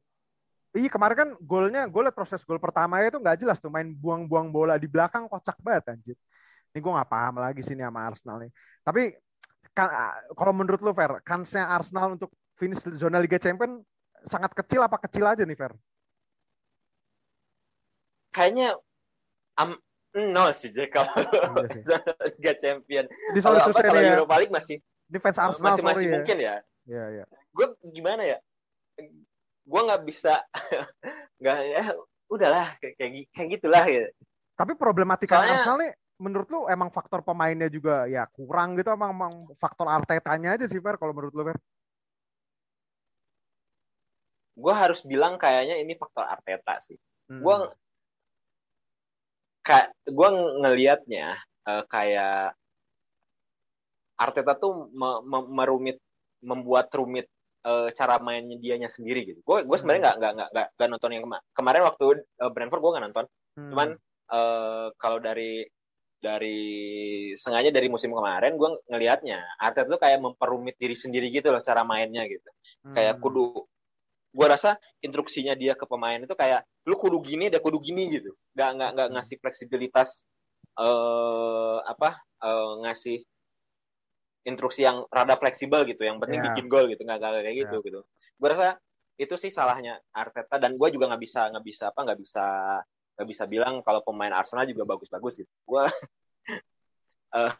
Iya 0.73 0.89
kemarin 0.89 1.13
kan 1.13 1.29
golnya, 1.37 1.85
gue 1.85 2.01
liat 2.01 2.17
proses 2.17 2.41
gol 2.41 2.57
pertama 2.57 2.97
itu 3.05 3.21
nggak 3.21 3.45
jelas 3.45 3.61
tuh 3.61 3.69
main 3.69 3.93
buang-buang 3.93 4.49
bola 4.49 4.73
di 4.81 4.89
belakang 4.89 5.29
kocak 5.29 5.53
banget 5.61 5.93
anjir. 5.93 6.17
Ini 6.73 6.81
gue 6.81 6.91
nggak 6.97 7.09
paham 7.13 7.37
lagi 7.37 7.61
sini 7.61 7.85
sama 7.85 8.09
Arsenal 8.09 8.41
nih. 8.41 8.49
Tapi 8.81 9.13
kan 9.77 10.17
kalau 10.33 10.49
menurut 10.49 10.81
lu 10.81 10.89
Fer, 10.97 11.21
kansnya 11.21 11.69
Arsenal 11.69 12.17
untuk 12.17 12.33
finish 12.57 12.81
zona 12.97 13.21
Liga 13.21 13.37
Champion 13.37 13.85
sangat 14.25 14.57
kecil 14.57 14.81
apa 14.81 14.97
kecil 14.97 15.29
aja 15.29 15.45
nih 15.45 15.53
Fer? 15.53 15.77
Kayaknya 18.33 18.73
um, 19.61 19.77
nol 20.13 20.53
sih 20.53 20.69
Jack 20.69 20.93
kalau 20.93 21.09
iya 21.73 21.97
Liga 22.37 22.53
Champion. 22.61 23.05
Di 23.09 23.39
kalau 23.41 23.57
apa, 23.57 23.79
kalau 23.81 24.01
ya. 24.01 24.13
Europa 24.17 24.35
League 24.37 24.53
masih 24.53 24.77
di 25.09 25.17
fans 25.17 25.37
Arsenal 25.41 25.73
masih, 25.73 25.83
masih 25.83 26.05
ya. 26.05 26.13
mungkin 26.17 26.37
ya. 26.37 26.55
Iya, 26.83 27.05
iya. 27.21 27.25
Gue 27.53 27.67
gimana 27.89 28.21
ya? 28.23 28.37
gue 29.63 29.79
nggak 29.79 30.03
bisa 30.03 30.43
nggak 31.39 31.57
ya 31.71 31.83
udahlah 32.27 32.67
kayak 32.77 33.31
kayak 33.31 33.49
gitulah 33.57 33.83
ya. 33.87 34.05
Tapi 34.53 34.77
problematika 34.77 35.39
Soalnya, 35.39 35.53
Arsenal 35.57 35.77
nih 35.81 35.93
menurut 36.21 36.47
lu 36.51 36.59
emang 36.69 36.93
faktor 36.93 37.25
pemainnya 37.25 37.67
juga 37.71 38.05
ya 38.05 38.29
kurang 38.29 38.77
gitu 38.77 38.93
emang, 38.93 39.11
emang 39.11 39.33
faktor 39.57 39.89
Artetanya 39.89 40.55
aja 40.55 40.65
sih 40.69 40.77
Fer 40.77 40.99
kalau 40.99 41.15
menurut 41.15 41.33
lu 41.33 41.43
Fer? 41.47 41.57
Gue 44.53 44.73
harus 44.73 45.01
bilang 45.01 45.41
kayaknya 45.41 45.81
ini 45.81 45.97
faktor 45.97 46.29
Arteta 46.29 46.77
sih. 46.83 46.99
Hmm. 47.31 47.41
Gue 47.41 47.55
kayak 49.63 49.87
gue 50.05 50.29
ngelihatnya 50.61 51.39
uh, 51.65 51.83
kayak 51.87 52.53
Arteta 54.19 54.53
tuh 54.59 54.91
me, 54.93 55.09
me, 55.25 55.39
merumit 55.49 55.97
membuat 56.43 56.91
rumit 56.93 57.25
uh, 57.65 57.89
cara 57.95 58.19
mainnya 58.19 58.59
dianya 58.59 58.91
sendiri 58.91 59.25
gitu. 59.25 59.39
Gue 59.41 59.63
gue 59.65 59.77
sebenarnya 59.79 60.13
nggak 60.13 60.15
nggak 60.19 60.49
nggak 60.53 60.67
nggak 60.77 60.89
nonton 60.91 61.11
yang 61.15 61.23
kema 61.25 61.39
kemarin 61.55 61.81
waktu 61.87 62.03
uh, 62.43 62.51
Brentford 62.51 62.81
gue 62.83 62.91
nggak 62.93 63.05
nonton. 63.09 63.25
Hmm. 63.57 63.69
Cuman 63.73 63.89
uh, 64.29 64.87
kalau 64.99 65.17
dari 65.23 65.65
dari 66.23 66.59
sengaja 67.35 67.67
dari 67.67 67.91
musim 67.91 68.15
kemarin 68.15 68.55
gue 68.55 68.69
ngelihatnya 68.87 69.43
Arteta 69.59 69.91
tuh 69.91 69.99
kayak 69.99 70.23
memperumit 70.23 70.79
diri 70.79 70.95
sendiri 70.95 71.27
gitu 71.27 71.51
loh 71.51 71.63
cara 71.63 71.83
mainnya 71.83 72.23
gitu. 72.27 72.49
Hmm. 72.85 72.95
Kayak 72.95 73.19
kudu 73.19 73.67
gue 74.33 74.47
rasa 74.49 74.81
instruksinya 75.05 75.53
dia 75.53 75.77
ke 75.77 75.85
pemain 75.85 76.17
itu 76.17 76.33
kayak 76.33 76.65
lu 76.89 76.97
kudu 76.97 77.21
gini 77.21 77.53
dia 77.53 77.61
kudu 77.61 77.77
gini 77.77 78.09
gitu. 78.09 78.33
Gak 78.57 78.69
nggak 78.75 78.89
nggak 78.97 79.07
hmm. 79.09 79.15
ngasih 79.21 79.37
fleksibilitas 79.37 80.25
uh, 80.77 81.79
apa 81.85 82.17
uh, 82.41 82.81
ngasih 82.85 83.21
instruksi 84.43 84.83
yang 84.83 85.07
rada 85.07 85.39
fleksibel 85.39 85.87
gitu 85.87 86.03
yang 86.03 86.19
penting 86.19 86.43
yeah. 86.43 86.47
bikin 86.51 86.65
gol 86.67 86.85
gitu 86.91 87.01
nggak 87.07 87.19
kayak 87.21 87.55
gitu 87.55 87.77
yeah. 87.79 87.85
gitu 87.87 87.99
gue 88.11 88.49
rasa 88.49 88.75
itu 89.15 89.35
sih 89.39 89.53
salahnya 89.53 90.01
Arteta 90.11 90.59
dan 90.59 90.75
gue 90.75 90.89
juga 90.91 91.07
nggak 91.13 91.21
bisa 91.23 91.47
nggak 91.47 91.65
bisa 91.65 91.83
apa 91.93 91.99
nggak 92.03 92.19
bisa 92.19 92.45
nggak 93.15 93.27
bisa 93.29 93.43
bilang 93.47 93.79
kalau 93.85 94.01
pemain 94.01 94.33
Arsenal 94.35 94.67
juga 94.67 94.83
bagus-bagus 94.83 95.45
gitu 95.45 95.51
gue 95.69 95.83
uh, 97.37 97.53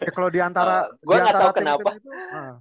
ya, 0.00 0.10
kalau 0.14 0.28
di 0.32 0.40
antara 0.40 0.88
uh, 0.88 0.96
gue 1.06 1.16
nggak 1.20 1.36
tahu 1.36 1.52
kenapa 1.52 1.90
uh. 2.32 2.56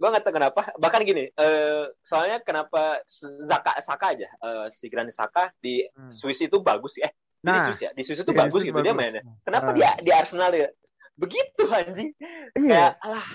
Gue 0.00 0.08
nggak 0.08 0.24
tahu 0.24 0.34
kenapa. 0.34 0.62
Bahkan 0.76 1.00
gini 1.04 1.24
uh, 1.36 1.92
soalnya 2.00 2.40
kenapa 2.40 3.04
Zaka 3.46 3.76
Saka 3.84 4.16
aja 4.16 4.28
uh, 4.40 4.66
si 4.72 4.88
Granit 4.88 5.14
Saka 5.14 5.52
di 5.60 5.84
hmm. 5.84 6.12
Swiss 6.12 6.40
itu 6.40 6.58
bagus. 6.64 6.96
Sih 6.96 7.04
eh 7.04 7.12
nah, 7.44 7.60
di 7.60 7.60
Swiss 7.70 7.80
ya? 7.84 7.90
Di 7.92 8.02
Swiss 8.02 8.20
itu 8.24 8.32
iya, 8.32 8.40
bagus 8.46 8.60
gitu 8.64 8.76
bagus. 8.76 8.86
dia 8.88 8.94
mainnya 8.96 9.22
kenapa 9.44 9.70
uh. 9.70 9.74
dia 9.76 9.90
di 10.00 10.10
Arsenal 10.10 10.50
ya? 10.56 10.68
Begitu 11.16 11.64
anjing. 11.68 12.10
Iya. 12.56 12.96
kayak 12.96 13.04
alah 13.04 13.26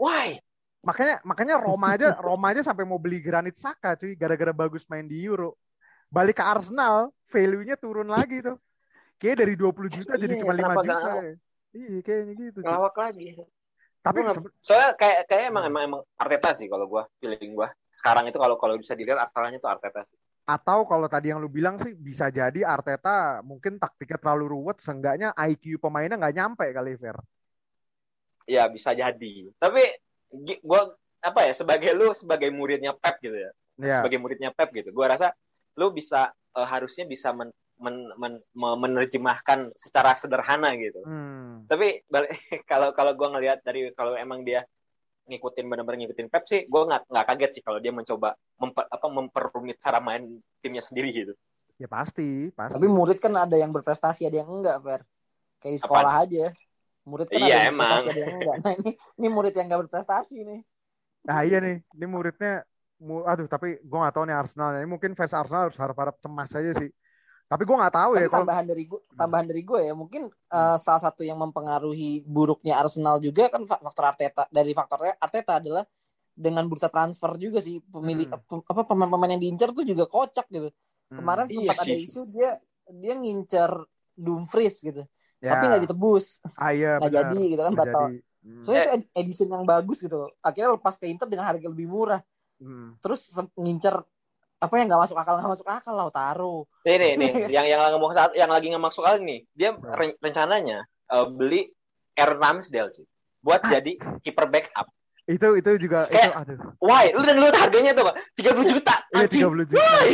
why? 0.00 0.28
Makanya 0.80 1.20
makanya 1.28 1.54
Roma 1.60 1.92
aja 1.92 2.16
Roma 2.16 2.46
aja 2.56 2.64
sampai 2.64 2.88
mau 2.88 2.96
beli 2.96 3.20
Granit 3.20 3.60
Saka 3.60 3.94
cuy 4.00 4.16
gara-gara 4.16 4.56
bagus 4.56 4.88
main 4.88 5.04
di 5.04 5.20
Euro. 5.28 5.60
Balik 6.10 6.40
ke 6.40 6.44
Arsenal 6.44 7.12
value-nya 7.28 7.76
turun 7.76 8.08
lagi 8.08 8.42
tuh. 8.42 8.56
Kayak 9.20 9.44
dari 9.44 9.54
20 9.54 9.96
juta 10.00 10.12
jadi 10.16 10.32
iya, 10.32 10.40
cuma 10.40 10.56
5 10.56 10.80
juta 10.80 11.10
ya. 11.20 11.34
iya 11.76 11.98
kayaknya 12.00 12.32
gitu 12.40 12.58
ngelawak 12.64 12.96
lagi 12.96 13.36
tapi 14.00 14.24
soalnya 14.64 14.96
kayak 14.96 15.28
kayak 15.28 15.52
emang 15.52 15.64
emang 15.68 15.82
emang 15.84 16.00
Arteta 16.16 16.56
sih 16.56 16.66
kalau 16.72 16.88
gua 16.88 17.04
feeling 17.20 17.52
gua 17.52 17.68
sekarang 17.92 18.28
itu 18.28 18.40
kalau 18.40 18.56
kalau 18.56 18.80
bisa 18.80 18.96
dilihat 18.96 19.20
asalnya 19.28 19.60
tuh 19.60 19.68
Arteta 19.68 20.00
sih 20.08 20.16
atau 20.50 20.82
kalau 20.82 21.06
tadi 21.06 21.30
yang 21.30 21.38
lu 21.38 21.46
bilang 21.46 21.78
sih 21.78 21.94
bisa 21.94 22.26
jadi 22.26 22.66
Arteta 22.66 23.38
mungkin 23.46 23.78
taktiknya 23.78 24.18
terlalu 24.18 24.58
ruwet, 24.58 24.82
seenggaknya 24.82 25.30
IQ 25.38 25.78
pemainnya 25.78 26.18
nggak 26.18 26.34
nyampe 26.34 26.66
kali 26.74 26.98
Fer. 26.98 27.14
Ya 28.50 28.66
bisa 28.66 28.90
jadi. 28.90 29.54
Tapi 29.54 29.82
gua 30.66 30.90
apa 31.22 31.46
ya 31.46 31.54
sebagai 31.54 31.94
lu 31.94 32.10
sebagai 32.16 32.50
muridnya 32.50 32.96
Pep 32.96 33.20
gitu 33.22 33.36
ya, 33.36 33.50
ya. 33.78 34.00
sebagai 34.00 34.18
muridnya 34.18 34.50
Pep 34.50 34.72
gitu, 34.74 34.90
gua 34.90 35.14
rasa 35.14 35.36
lu 35.78 35.94
bisa 35.94 36.32
uh, 36.56 36.66
harusnya 36.66 37.06
bisa 37.06 37.30
men, 37.30 37.52
men, 37.80 38.12
men, 38.20 38.34
menerjemahkan 38.54 39.72
secara 39.74 40.12
sederhana 40.12 40.76
gitu. 40.76 41.00
Hmm. 41.02 41.64
Tapi 41.66 42.04
kalau 42.70 42.92
kalau 42.92 43.12
gua 43.16 43.34
ngelihat 43.34 43.64
dari 43.64 43.90
kalau 43.96 44.14
emang 44.14 44.44
dia 44.44 44.68
ngikutin 45.30 45.64
benar-benar 45.70 45.98
ngikutin 46.02 46.26
Pep 46.26 46.44
sih 46.50 46.66
gue 46.66 46.82
nggak 46.90 47.06
nggak 47.06 47.26
kaget 47.30 47.50
sih 47.54 47.62
kalau 47.62 47.78
dia 47.78 47.94
mencoba 47.94 48.34
memper, 48.58 48.84
apa 48.90 49.06
memperumit 49.06 49.78
cara 49.78 50.02
main 50.02 50.26
timnya 50.58 50.82
sendiri 50.82 51.14
gitu. 51.14 51.32
Ya 51.78 51.86
pasti 51.86 52.50
pasti. 52.50 52.74
Tapi 52.74 52.88
murid 52.90 53.22
kan 53.22 53.32
ada 53.38 53.54
yang 53.54 53.70
berprestasi 53.70 54.26
ada 54.26 54.42
yang 54.42 54.50
enggak 54.50 54.76
Fer. 54.82 55.00
Kayak 55.62 55.72
di 55.78 55.80
sekolah 55.80 56.14
Apa? 56.18 56.24
aja. 56.26 56.46
Murid 57.06 57.26
kan 57.30 57.40
iya, 57.40 57.46
ada 57.46 57.56
yang 57.56 57.72
emang. 57.72 58.02
ada 58.04 58.20
yang 58.20 58.34
enggak. 58.42 58.56
Nah 58.60 58.72
ini 58.74 58.90
ini 58.98 59.26
murid 59.30 59.52
yang 59.54 59.66
nggak 59.70 59.80
berprestasi 59.86 60.36
nih. 60.42 60.60
Nah 61.24 61.38
iya 61.46 61.58
nih. 61.62 61.76
Ini 61.94 62.06
muridnya 62.10 62.54
aduh 63.00 63.48
tapi 63.48 63.80
gue 63.80 63.98
nggak 63.98 64.12
tahu 64.12 64.24
nih 64.28 64.36
Arsenal 64.36 64.76
ini 64.76 64.84
mungkin 64.84 65.16
fans 65.16 65.32
Arsenal 65.32 65.72
harus 65.72 65.78
harap-harap 65.80 66.20
cemas 66.20 66.52
aja 66.52 66.76
sih 66.76 66.92
tapi 67.50 67.66
gue 67.66 67.76
nggak 67.82 67.94
tahu 67.98 68.10
Tapi 68.14 68.22
ya. 68.22 68.30
Tambahan 68.30 68.62
kalau... 68.62 68.70
dari 68.70 68.84
gue, 68.86 69.00
tambahan 69.18 69.46
dari 69.50 69.62
gue 69.66 69.80
ya 69.82 69.94
mungkin 69.98 70.22
uh, 70.30 70.78
salah 70.78 71.02
satu 71.02 71.26
yang 71.26 71.34
mempengaruhi 71.42 72.22
buruknya 72.22 72.78
Arsenal 72.78 73.18
juga 73.18 73.50
kan 73.50 73.66
faktor 73.66 74.06
Arteta 74.06 74.46
dari 74.54 74.70
faktor 74.70 75.10
Arteta 75.18 75.58
adalah 75.58 75.82
dengan 76.30 76.70
bursa 76.70 76.86
transfer 76.86 77.34
juga 77.42 77.58
sih 77.58 77.82
pemilih 77.82 78.30
hmm. 78.30 78.70
apa 78.70 78.82
pemain-pemain 78.86 79.34
yang 79.34 79.42
diincar 79.42 79.74
tuh 79.74 79.82
juga 79.82 80.06
kocak 80.06 80.46
gitu. 80.46 80.70
Hmm. 81.10 81.18
Kemarin 81.18 81.50
sempat 81.50 81.74
iya 81.74 81.74
ada 81.74 81.94
isu 81.98 82.20
dia 82.30 82.50
dia 82.86 83.14
ngincar 83.18 83.70
Dumfries 84.14 84.78
gitu. 84.78 85.02
Ya. 85.42 85.58
Tapi 85.58 85.64
nggak 85.74 85.82
ditebus. 85.90 86.38
Ah, 86.54 86.70
iya, 86.70 87.02
nggak 87.02 87.12
jadi 87.12 87.40
gitu 87.56 87.62
kan 87.66 87.74
batal. 87.74 88.04
Hmm. 88.40 88.62
Soalnya 88.62 88.84
itu 88.94 89.06
edition 89.18 89.48
yang 89.50 89.66
bagus 89.66 89.98
gitu. 89.98 90.30
Akhirnya 90.38 90.78
lepas 90.78 90.94
ke 91.02 91.10
Inter 91.10 91.26
dengan 91.26 91.50
harga 91.50 91.66
lebih 91.66 91.90
murah. 91.90 92.22
Hmm. 92.62 92.94
Terus 93.02 93.26
ngincar 93.58 94.06
apa 94.60 94.74
yang 94.76 94.86
nggak 94.92 95.02
masuk 95.08 95.16
akal 95.16 95.34
nggak 95.40 95.52
masuk 95.56 95.68
akal 95.72 95.94
lah 95.96 96.12
taruh 96.12 96.62
ini 96.84 97.16
nih 97.16 97.32
yang 97.56 97.66
yang 97.66 97.80
lagi 97.80 97.96
ngomong 97.96 98.12
saat 98.12 98.32
yang 98.36 98.52
lagi 98.52 98.68
nggak 98.68 98.84
masuk 98.84 99.02
akal 99.08 99.24
nih 99.24 99.40
dia 99.56 99.72
re 99.72 100.12
rencananya 100.20 100.84
uh, 101.08 101.24
beli 101.26 101.72
Air 102.20 102.36
Ramsdale 102.36 102.92
sih 102.92 103.06
buat 103.40 103.60
ah. 103.64 103.70
jadi 103.72 103.96
kiper 104.20 104.46
backup. 104.48 104.86
Itu 105.24 105.56
itu 105.56 105.70
juga 105.88 106.04
Kayak, 106.10 106.32
itu 106.32 106.32
aduh. 106.36 106.58
why? 106.82 107.08
Lu 107.16 107.22
dan 107.24 107.36
lu 107.40 107.48
harganya 107.48 107.92
tuh 107.96 108.12
tiga 108.36 108.50
puluh 108.52 108.68
juta 108.68 108.94
iya 109.16 109.26
tiga 109.26 109.48
puluh 109.48 109.64
juta. 109.64 109.80
Why? 109.80 110.12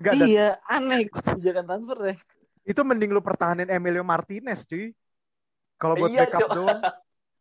Gak, 0.00 0.12
iya 0.24 0.56
aneh 0.68 1.08
kebijakan 1.08 1.64
transfer 1.68 1.96
deh. 2.00 2.16
Itu 2.64 2.80
mending 2.84 3.12
lu 3.12 3.20
pertahanin 3.24 3.68
Emilio 3.68 4.04
Martinez 4.04 4.68
cuy. 4.68 4.92
Kalau 5.80 5.96
buat 5.96 6.12
iya, 6.12 6.28
backup 6.28 6.48
doang. 6.52 6.80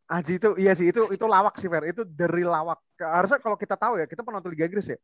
Aji 0.10 0.42
itu 0.42 0.50
iya 0.58 0.74
sih 0.74 0.90
itu 0.90 1.12
itu 1.12 1.26
lawak 1.28 1.60
sih 1.60 1.68
Fer. 1.68 1.92
Itu 1.92 2.08
dari 2.08 2.48
lawak. 2.48 2.80
Harusnya 2.98 3.40
kalau 3.44 3.60
kita 3.60 3.76
tahu 3.76 4.00
ya 4.00 4.06
kita 4.08 4.24
penonton 4.24 4.52
Liga 4.56 4.66
Inggris 4.66 4.96
ya 4.96 5.00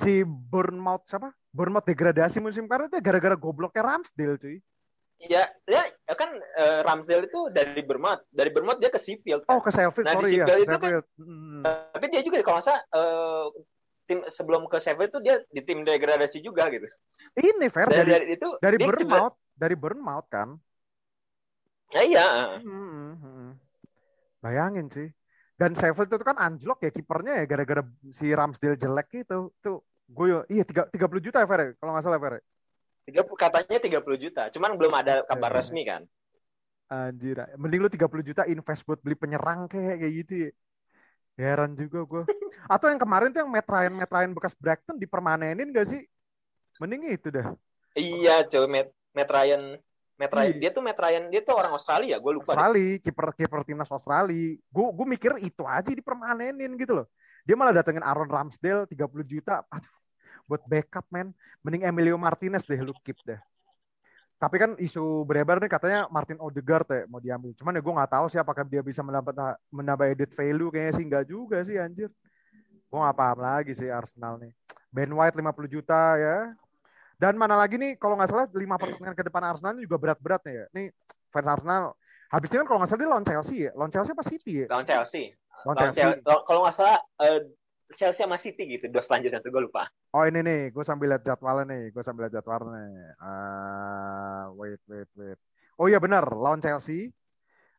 si 0.00 0.22
Bournemouth 0.24 1.04
siapa? 1.08 1.34
Bournemouth 1.52 1.84
degradasi 1.84 2.40
musim 2.40 2.64
kemarin 2.64 2.88
itu 2.88 2.98
gara-gara 3.04 3.36
gobloknya 3.36 3.82
Ramsdale 3.84 4.40
cuy. 4.40 4.58
Ya, 5.22 5.46
ya, 5.70 5.86
ya 5.86 6.14
kan 6.18 6.34
uh, 6.34 6.80
Ramsdale 6.82 7.30
itu 7.30 7.46
dari 7.54 7.78
Bournemouth, 7.86 8.26
dari 8.34 8.50
Bournemouth 8.50 8.82
dia 8.82 8.90
ke 8.90 8.98
Sheffield. 8.98 9.46
Kan? 9.46 9.54
Oh, 9.54 9.62
ke 9.62 9.70
Sheffield. 9.70 10.06
Nah, 10.10 10.14
sorry 10.18 10.30
di 10.34 10.38
ya, 10.42 10.46
Sheffield 10.50 10.66
ya, 10.66 10.66
itu 10.66 10.78
kan, 10.82 10.92
hmm. 11.22 11.62
tapi 11.94 12.06
dia 12.10 12.22
juga 12.26 12.36
kalau 12.42 12.58
masa 12.58 12.74
uh, 12.90 13.46
tim 14.10 14.18
sebelum 14.26 14.66
ke 14.66 14.82
Sheffield 14.82 15.14
itu 15.14 15.20
dia 15.22 15.36
di 15.46 15.62
tim 15.62 15.86
degradasi 15.86 16.42
juga 16.42 16.66
gitu. 16.74 16.90
Ini 17.38 17.70
fair 17.70 17.86
dari, 17.86 18.10
dari 18.10 18.26
itu 18.34 18.48
dari 18.58 18.76
Bournemouth, 18.82 19.36
dari 19.54 19.74
Bournemouth 19.78 20.26
kan. 20.26 20.58
Ya 21.94 22.02
iya. 22.02 22.26
Hmm, 22.58 22.66
hmm, 22.66 23.14
hmm. 23.22 23.50
Bayangin 24.42 24.90
sih. 24.90 25.06
Dan 25.56 25.76
Sheffield 25.76 26.10
itu 26.10 26.24
kan 26.24 26.38
anjlok 26.40 26.82
ya 26.82 26.90
kipernya 26.90 27.32
ya 27.42 27.44
gara-gara 27.46 27.82
si 28.10 28.32
Ramsdale 28.32 28.80
jelek 28.80 29.08
gitu. 29.12 29.52
Tuh 29.60 29.84
gue 30.12 30.44
iya 30.52 30.64
tiga 30.66 30.88
tiga 30.90 31.06
puluh 31.08 31.22
juta 31.22 31.40
ya 31.40 31.48
ya? 31.48 31.72
kalau 31.78 31.92
nggak 31.96 32.04
salah 32.04 32.20
Fer. 32.20 32.34
Ya? 32.38 32.42
Tiga 33.02 33.22
katanya 33.26 33.78
tiga 33.82 33.98
puluh 33.98 34.18
juta, 34.18 34.46
cuman 34.54 34.78
belum 34.78 34.94
ada 34.94 35.26
kabar 35.26 35.50
ya, 35.50 35.56
resmi 35.58 35.82
kan. 35.82 36.06
Anjir, 36.86 37.40
mending 37.58 37.80
lu 37.82 37.90
tiga 37.90 38.06
puluh 38.06 38.22
juta 38.22 38.46
invest 38.46 38.86
buat 38.86 39.00
beli 39.02 39.18
penyerang 39.18 39.66
kayak 39.66 39.98
kayak 39.98 40.12
gitu 40.22 40.32
ya. 40.46 40.50
Heran 41.40 41.72
juga 41.74 42.04
gue. 42.04 42.22
Atau 42.72 42.92
yang 42.92 43.00
kemarin 43.00 43.32
tuh 43.32 43.42
yang 43.42 43.50
Matt 43.50 43.66
Ryan, 43.66 44.36
bekas 44.36 44.54
Brighton 44.54 45.00
dipermanenin 45.00 45.72
gak 45.72 45.88
sih? 45.88 46.04
Mending 46.78 47.16
itu 47.16 47.32
dah. 47.32 47.56
Iya, 47.96 48.44
coba 48.46 48.66
Matt 48.68 48.88
Matt 49.16 49.30
Ryan 49.32 49.62
Matt 50.22 50.38
Ryan, 50.38 50.56
dia 50.62 50.70
tuh 50.70 50.82
Matt 50.86 51.00
Ryan, 51.02 51.24
dia 51.34 51.42
tuh 51.42 51.54
orang 51.58 51.72
Australia, 51.74 52.14
gue 52.22 52.32
lupa. 52.38 52.54
Australia, 52.54 53.02
kiper 53.02 53.26
kiper 53.34 53.60
timnas 53.66 53.90
Australia. 53.90 54.54
Gue 54.70 54.86
gue 54.94 55.06
mikir 55.18 55.34
itu 55.42 55.66
aja 55.66 55.90
dipermanenin 55.90 56.70
gitu 56.78 57.02
loh. 57.02 57.06
Dia 57.42 57.58
malah 57.58 57.74
datengin 57.74 58.06
Aaron 58.06 58.30
Ramsdale 58.30 58.86
30 58.86 59.02
juta. 59.26 59.66
Aduh, 59.66 59.96
buat 60.46 60.62
backup 60.62 61.02
men. 61.10 61.34
Mending 61.66 61.90
Emilio 61.90 62.14
Martinez 62.14 62.62
deh 62.62 62.78
lu 62.78 62.94
keep 63.02 63.18
deh. 63.26 63.40
Tapi 64.38 64.56
kan 64.62 64.70
isu 64.78 65.26
beredar 65.26 65.58
nih 65.58 65.70
katanya 65.70 66.06
Martin 66.06 66.38
Odegaard 66.38 66.86
ya 66.86 67.02
mau 67.10 67.18
diambil. 67.18 67.50
Cuman 67.58 67.74
ya 67.74 67.82
gue 67.82 67.94
nggak 67.98 68.12
tahu 68.14 68.26
sih 68.30 68.38
apakah 68.38 68.62
dia 68.62 68.82
bisa 68.82 69.02
menambah 69.02 69.34
menambah 69.74 70.06
edit 70.06 70.30
value 70.38 70.70
kayaknya 70.70 70.92
sih 70.94 71.04
nggak 71.06 71.24
juga 71.26 71.58
sih 71.66 71.82
anjir. 71.82 72.10
Gue 72.86 72.98
nggak 72.98 73.18
paham 73.18 73.38
lagi 73.42 73.74
sih 73.74 73.90
Arsenal 73.90 74.38
nih. 74.38 74.54
Ben 74.86 75.10
White 75.10 75.34
50 75.34 75.66
juta 75.66 76.14
ya. 76.14 76.54
Dan 77.22 77.38
mana 77.38 77.54
lagi 77.54 77.78
nih 77.78 77.94
kalau 78.02 78.18
nggak 78.18 78.34
salah 78.34 78.50
lima 78.50 78.74
pertandingan 78.74 79.14
ke 79.14 79.22
depan 79.22 79.46
Arsenal 79.46 79.78
juga 79.78 79.94
berat-berat 79.94 80.42
nih 80.42 80.54
ya. 80.58 80.64
Nih 80.74 80.86
fans 81.30 81.46
Arsenal 81.46 81.94
habis 82.34 82.50
ini 82.50 82.58
kan 82.58 82.66
kalau 82.66 82.78
nggak 82.82 82.90
salah 82.90 83.00
dia 83.06 83.10
lawan 83.14 83.26
Chelsea 83.30 83.56
ya. 83.62 83.70
Lawan 83.78 83.92
Chelsea 83.94 84.10
apa 84.10 84.24
City 84.26 84.52
ya? 84.58 84.66
Lawan 84.66 84.86
Chelsea. 84.90 85.24
Lawan 85.62 85.76
Chelsea. 85.78 86.02
Kalau 86.26 86.60
nggak 86.66 86.74
salah 86.74 86.98
uh, 87.22 87.40
Chelsea 87.94 88.26
sama 88.26 88.42
City 88.42 88.66
gitu 88.66 88.90
dua 88.90 89.04
selanjutnya 89.06 89.38
tuh 89.38 89.54
gue 89.54 89.62
lupa. 89.70 89.86
Oh 90.10 90.26
ini 90.26 90.42
nih, 90.42 90.74
gue 90.74 90.82
sambil 90.82 91.14
lihat 91.14 91.22
jadwalnya 91.22 91.64
nih, 91.70 91.94
gue 91.94 92.02
sambil 92.02 92.26
lihat 92.26 92.34
jadwalnya. 92.40 92.84
Uh, 93.20 94.44
wait, 94.58 94.82
wait, 94.90 95.10
wait. 95.14 95.38
Oh 95.78 95.86
iya 95.86 96.02
benar, 96.02 96.24
lawan 96.26 96.58
Chelsea, 96.58 97.12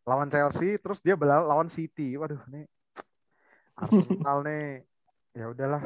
lawan 0.08 0.32
Chelsea, 0.32 0.80
terus 0.80 1.04
dia 1.04 1.20
lawan 1.20 1.68
City. 1.68 2.16
Waduh, 2.16 2.40
nih 2.48 2.66
Arsenal 3.76 4.38
nih, 4.48 4.86
ya 5.36 5.46
udahlah. 5.52 5.84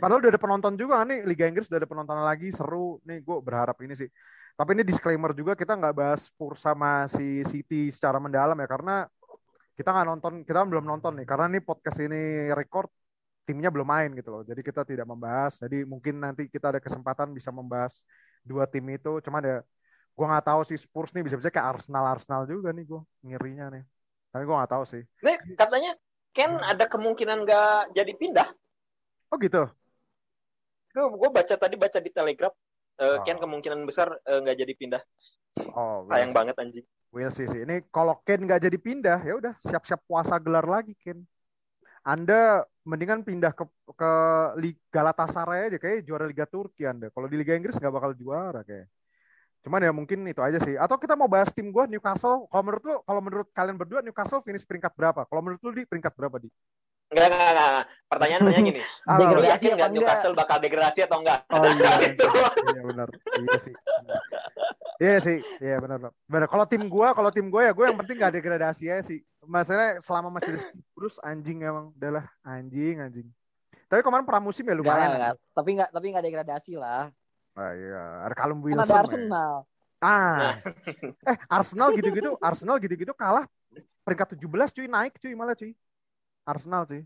Padahal 0.00 0.20
udah 0.24 0.32
ada 0.32 0.40
penonton 0.40 0.72
juga 0.80 1.04
nih, 1.04 1.28
Liga 1.28 1.44
Inggris 1.44 1.68
udah 1.68 1.78
ada 1.80 1.88
penonton 1.88 2.16
lagi, 2.24 2.48
seru. 2.48 2.98
Nih 3.04 3.20
gue 3.20 3.36
berharap 3.44 3.76
ini 3.84 3.92
sih. 3.92 4.08
Tapi 4.54 4.70
ini 4.78 4.82
disclaimer 4.86 5.34
juga 5.34 5.52
kita 5.58 5.76
nggak 5.76 5.94
bahas 5.94 6.30
Spurs 6.30 6.62
sama 6.62 7.10
si 7.10 7.42
City 7.44 7.90
secara 7.90 8.16
mendalam 8.22 8.56
ya, 8.56 8.68
karena 8.70 9.04
kita 9.74 9.90
nggak 9.90 10.06
nonton, 10.06 10.32
kita 10.46 10.62
belum 10.62 10.86
nonton 10.86 11.18
nih, 11.18 11.26
karena 11.26 11.50
nih 11.58 11.62
podcast 11.66 11.98
ini 12.00 12.48
record 12.54 12.86
timnya 13.44 13.68
belum 13.68 13.84
main 13.84 14.10
gitu 14.16 14.32
loh. 14.32 14.42
Jadi 14.42 14.60
kita 14.64 14.82
tidak 14.88 15.04
membahas. 15.04 15.60
Jadi 15.60 15.84
mungkin 15.84 16.16
nanti 16.16 16.48
kita 16.48 16.72
ada 16.72 16.80
kesempatan 16.80 17.30
bisa 17.36 17.52
membahas 17.52 18.00
dua 18.40 18.64
tim 18.64 18.84
itu. 18.88 19.20
Cuma 19.20 19.44
ada 19.44 19.60
gue 20.14 20.26
nggak 20.26 20.46
tahu 20.48 20.60
sih 20.64 20.78
Spurs 20.80 21.12
nih 21.12 21.26
bisa-bisa 21.26 21.52
kayak 21.52 21.78
Arsenal 21.78 22.04
Arsenal 22.08 22.48
juga 22.48 22.72
nih 22.72 22.88
gue 22.88 23.00
ngirinya 23.20 23.68
nih. 23.74 23.84
Tapi 24.32 24.42
gue 24.48 24.56
nggak 24.56 24.72
tahu 24.72 24.84
sih. 24.88 25.02
Nih 25.20 25.36
katanya 25.54 25.92
Ken 26.34 26.50
hmm. 26.56 26.66
ada 26.66 26.84
kemungkinan 26.90 27.38
nggak 27.46 27.94
jadi 27.94 28.12
pindah. 28.18 28.48
Oh 29.30 29.36
gitu. 29.40 29.62
Gue 30.94 31.30
baca 31.30 31.54
tadi 31.58 31.74
baca 31.74 31.98
di 31.98 32.10
Telegram. 32.10 32.52
Uh, 32.94 33.18
oh. 33.18 33.26
Ken 33.26 33.42
kemungkinan 33.42 33.82
besar 33.82 34.14
eh, 34.22 34.38
nggak 34.38 34.54
uh, 34.54 34.60
jadi 34.62 34.72
pindah. 34.78 35.02
Oh, 35.74 36.06
sayang 36.06 36.30
banget 36.30 36.54
anjing. 36.62 36.86
Will 37.10 37.30
sih 37.30 37.50
sih. 37.50 37.66
Ini 37.66 37.82
kalau 37.90 38.22
Ken 38.22 38.46
nggak 38.46 38.62
jadi 38.62 38.78
pindah, 38.78 39.18
ya 39.26 39.34
udah 39.34 39.54
siap-siap 39.58 39.98
puasa 40.06 40.38
gelar 40.38 40.62
lagi 40.62 40.94
Ken. 41.02 41.26
Anda 42.06 42.62
mendingan 42.86 43.26
pindah 43.26 43.50
ke 43.50 43.64
ke 43.96 44.12
Liga 44.60 44.82
Galatasaray 44.92 45.72
aja 45.72 45.78
kayak 45.80 46.06
juara 46.06 46.28
Liga 46.28 46.46
Turki 46.46 46.86
Anda. 46.86 47.10
Kalau 47.10 47.26
di 47.26 47.34
Liga 47.34 47.58
Inggris 47.58 47.74
nggak 47.80 47.94
bakal 47.94 48.14
juara 48.14 48.62
kayak. 48.62 48.86
Cuman 49.64 49.80
ya 49.80 49.90
mungkin 49.96 50.20
itu 50.28 50.44
aja 50.44 50.60
sih. 50.60 50.76
Atau 50.76 51.00
kita 51.00 51.16
mau 51.16 51.26
bahas 51.26 51.48
tim 51.50 51.72
gue 51.72 51.84
Newcastle. 51.88 52.44
Kalau 52.52 52.62
menurut 52.62 52.84
lu, 52.84 52.94
kalau 53.08 53.20
menurut 53.24 53.48
kalian 53.56 53.76
berdua 53.80 54.04
Newcastle 54.04 54.44
finish 54.44 54.62
peringkat 54.68 54.92
berapa? 54.92 55.24
Kalau 55.24 55.40
menurut 55.40 55.58
lu 55.64 55.72
di 55.72 55.88
peringkat 55.88 56.12
berapa 56.12 56.36
di? 56.36 56.52
Enggak, 57.14 57.26
enggak, 57.30 57.50
enggak. 57.54 57.84
Pertanyaannya 58.10 58.60
gini. 58.66 58.80
lu 59.38 59.46
yakin 59.46 59.70
nggak 59.78 59.90
Newcastle 59.94 60.34
bakal 60.34 60.56
degradasi 60.58 61.06
atau 61.06 61.22
enggak? 61.22 61.46
Oh, 61.54 61.62
iya, 61.62 61.92
gitu. 62.10 62.26
iya 62.74 62.82
benar. 62.82 63.08
Iya 63.38 63.56
sih. 63.62 63.74
Iya 64.98 65.16
sih, 65.22 65.38
iya 65.62 65.78
benar. 65.78 66.10
Benar. 66.26 66.46
Kalau 66.50 66.66
tim 66.66 66.82
gue, 66.90 67.08
kalau 67.14 67.30
tim 67.30 67.46
gue 67.46 67.62
ya 67.62 67.70
gue 67.70 67.84
yang 67.86 67.98
penting 68.02 68.16
gak 68.18 68.34
degradasi 68.34 68.90
ya 68.90 68.98
sih 68.98 69.22
masalahnya 69.46 70.00
selama 70.00 70.28
masih 70.32 70.56
di 70.56 70.60
terus 70.96 71.14
anjing 71.20 71.60
emang 71.62 71.92
udahlah 71.92 72.24
anjing 72.42 73.00
anjing 73.00 73.28
tapi 73.86 74.00
kemarin 74.00 74.24
pramusim 74.24 74.64
ya 74.64 74.74
lumayan 74.74 75.08
gak, 75.14 75.20
gak. 75.20 75.34
tapi 75.52 75.70
nggak 75.76 75.90
tapi 75.92 76.06
nggak 76.10 76.24
degradasi 76.24 76.72
lah 76.80 77.12
ah, 77.54 77.72
iya 77.76 78.02
ada 78.24 78.34
Callum 78.34 78.60
Wilson 78.64 78.80
kan 78.80 78.88
ada 78.88 79.00
Arsenal 79.04 79.52
ya. 79.54 80.04
ah 80.04 80.50
eh 81.30 81.36
Arsenal 81.48 81.88
gitu-gitu 81.94 82.30
Arsenal 82.40 82.76
gitu-gitu 82.80 83.12
kalah 83.14 83.44
peringkat 84.04 84.36
17 84.40 84.76
cuy 84.76 84.86
naik 84.88 85.12
cuy 85.20 85.32
malah 85.36 85.56
cuy 85.56 85.72
Arsenal 86.44 86.82
cuy 86.88 87.02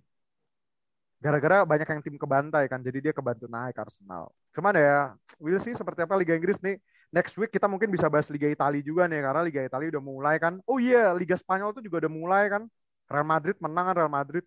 gara-gara 1.19 1.67
banyak 1.67 1.89
yang 1.89 2.01
tim 2.05 2.15
kebantai 2.15 2.65
kan 2.71 2.79
jadi 2.79 2.99
dia 3.11 3.13
kebantu 3.15 3.51
naik 3.51 3.75
Arsenal 3.75 4.31
cuman 4.55 4.75
ya 4.79 5.19
will 5.43 5.59
sih 5.59 5.75
seperti 5.75 6.07
apa 6.07 6.15
Liga 6.15 6.35
Inggris 6.39 6.63
nih 6.63 6.79
next 7.09 7.35
week 7.41 7.49
kita 7.53 7.67
mungkin 7.67 7.89
bisa 7.89 8.07
bahas 8.13 8.29
Liga 8.29 8.49
Italia 8.49 8.81
juga 8.85 9.09
nih 9.09 9.21
karena 9.25 9.41
Liga 9.45 9.61
Italia 9.65 9.89
udah 9.97 10.03
mulai 10.05 10.37
kan. 10.37 10.61
Oh 10.69 10.77
iya, 10.77 11.09
yeah, 11.13 11.17
Liga 11.17 11.37
Spanyol 11.37 11.73
tuh 11.73 11.83
juga 11.85 12.05
udah 12.05 12.13
mulai 12.13 12.45
kan. 12.53 12.63
Real 13.09 13.25
Madrid 13.25 13.57
menang 13.61 13.85
kan 13.93 13.95
Real 13.97 14.13
Madrid. 14.13 14.45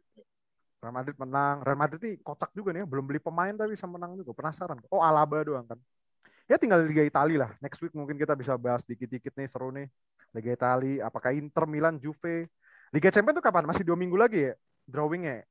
Real 0.82 0.94
Madrid 0.94 1.16
menang. 1.18 1.56
Real 1.66 1.80
Madrid 1.80 2.02
nih 2.02 2.16
kocak 2.22 2.52
juga 2.54 2.70
nih, 2.74 2.86
belum 2.86 3.06
beli 3.06 3.20
pemain 3.22 3.54
tapi 3.54 3.74
bisa 3.74 3.90
menang 3.90 4.14
juga. 4.18 4.32
Penasaran. 4.38 4.78
Oh 4.94 5.02
Alaba 5.02 5.42
doang 5.42 5.66
kan. 5.66 5.80
Ya 6.46 6.60
tinggal 6.60 6.84
Liga 6.86 7.02
Italia 7.02 7.48
lah. 7.48 7.52
Next 7.64 7.80
week 7.82 7.94
mungkin 7.98 8.20
kita 8.20 8.38
bisa 8.38 8.54
bahas 8.60 8.86
dikit-dikit 8.86 9.34
nih 9.34 9.48
seru 9.50 9.74
nih. 9.74 9.88
Liga 10.32 10.52
Italia, 10.54 11.10
apakah 11.10 11.34
Inter, 11.36 11.66
Milan, 11.68 11.98
Juve. 11.98 12.48
Liga 12.92 13.10
Champions 13.10 13.40
tuh 13.40 13.44
kapan? 13.44 13.64
Masih 13.68 13.84
dua 13.88 13.96
minggu 13.96 14.20
lagi 14.20 14.52
ya? 14.52 14.54
Drawingnya? 14.88 15.46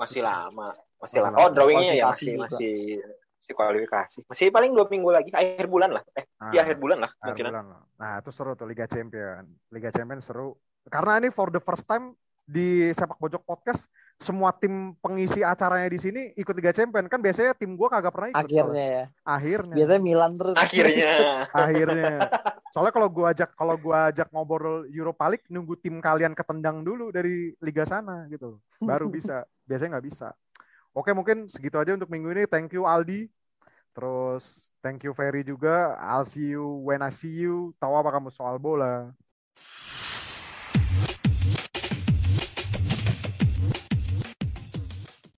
Masih 0.00 0.24
lama. 0.24 0.76
Masih, 1.00 1.18
masih 1.18 1.18
lama. 1.24 1.36
Oh, 1.40 1.48
drawingnya 1.52 1.94
ya 1.96 2.12
masih 2.12 2.36
masih 2.36 3.00
si 3.40 3.50
kualifikasi. 3.56 4.20
Masih 4.28 4.52
paling 4.52 4.76
dua 4.76 4.84
minggu 4.86 5.08
lagi, 5.08 5.32
akhir 5.32 5.64
bulan 5.66 5.96
lah. 5.96 6.04
Eh, 6.12 6.24
nah, 6.36 6.52
di 6.52 6.56
akhir 6.60 6.76
bulan 6.76 6.98
lah. 7.00 7.10
Akhir 7.24 7.48
bulan 7.48 7.66
lah. 7.72 7.82
Nah, 7.96 8.12
itu 8.20 8.30
seru 8.30 8.52
tuh 8.52 8.68
Liga 8.68 8.84
Champion. 8.84 9.48
Liga 9.72 9.88
Champion 9.88 10.20
seru. 10.20 10.52
Karena 10.86 11.16
ini 11.20 11.32
for 11.32 11.48
the 11.48 11.60
first 11.60 11.88
time 11.88 12.12
di 12.44 12.92
sepak 12.92 13.16
pojok 13.16 13.42
podcast 13.46 13.88
semua 14.20 14.52
tim 14.52 14.92
pengisi 15.00 15.40
acaranya 15.40 15.88
di 15.88 15.96
sini 15.96 16.22
ikut 16.36 16.52
Liga 16.52 16.76
Champion 16.76 17.08
kan 17.08 17.24
biasanya 17.24 17.56
tim 17.56 17.72
gue 17.72 17.88
kagak 17.88 18.12
pernah 18.12 18.28
ikut 18.36 18.44
akhirnya 18.44 18.68
soalnya. 18.68 18.86
ya 18.86 19.04
akhirnya 19.24 19.76
biasanya 19.80 20.02
Milan 20.04 20.32
terus 20.36 20.54
akhirnya 20.60 21.12
akhirnya 21.64 22.12
soalnya 22.70 22.92
kalau 22.92 23.08
gue 23.08 23.26
ajak 23.26 23.50
kalau 23.56 23.76
gue 23.80 23.96
ajak 24.12 24.28
ngobrol 24.28 24.84
Europa 24.92 25.24
League 25.32 25.48
nunggu 25.48 25.74
tim 25.80 26.04
kalian 26.04 26.36
ketendang 26.36 26.84
dulu 26.84 27.08
dari 27.08 27.56
liga 27.64 27.88
sana 27.88 28.28
gitu 28.28 28.60
baru 28.76 29.08
bisa 29.16 29.48
biasanya 29.64 29.96
nggak 29.96 30.08
bisa 30.12 30.36
Oke, 30.90 31.14
mungkin 31.14 31.46
segitu 31.46 31.78
aja 31.78 31.94
untuk 31.94 32.10
minggu 32.10 32.34
ini. 32.34 32.44
Thank 32.50 32.74
you 32.74 32.82
Aldi. 32.82 33.30
Terus 33.94 34.74
thank 34.82 35.06
you 35.06 35.14
Ferry 35.14 35.46
juga. 35.46 35.94
I'll 36.02 36.26
see 36.26 36.50
you 36.50 36.82
when 36.82 36.98
I 36.98 37.14
see 37.14 37.30
you. 37.30 37.70
Tahu 37.78 37.94
apa 37.94 38.10
kamu 38.10 38.34
soal 38.34 38.58
bola. 38.58 39.14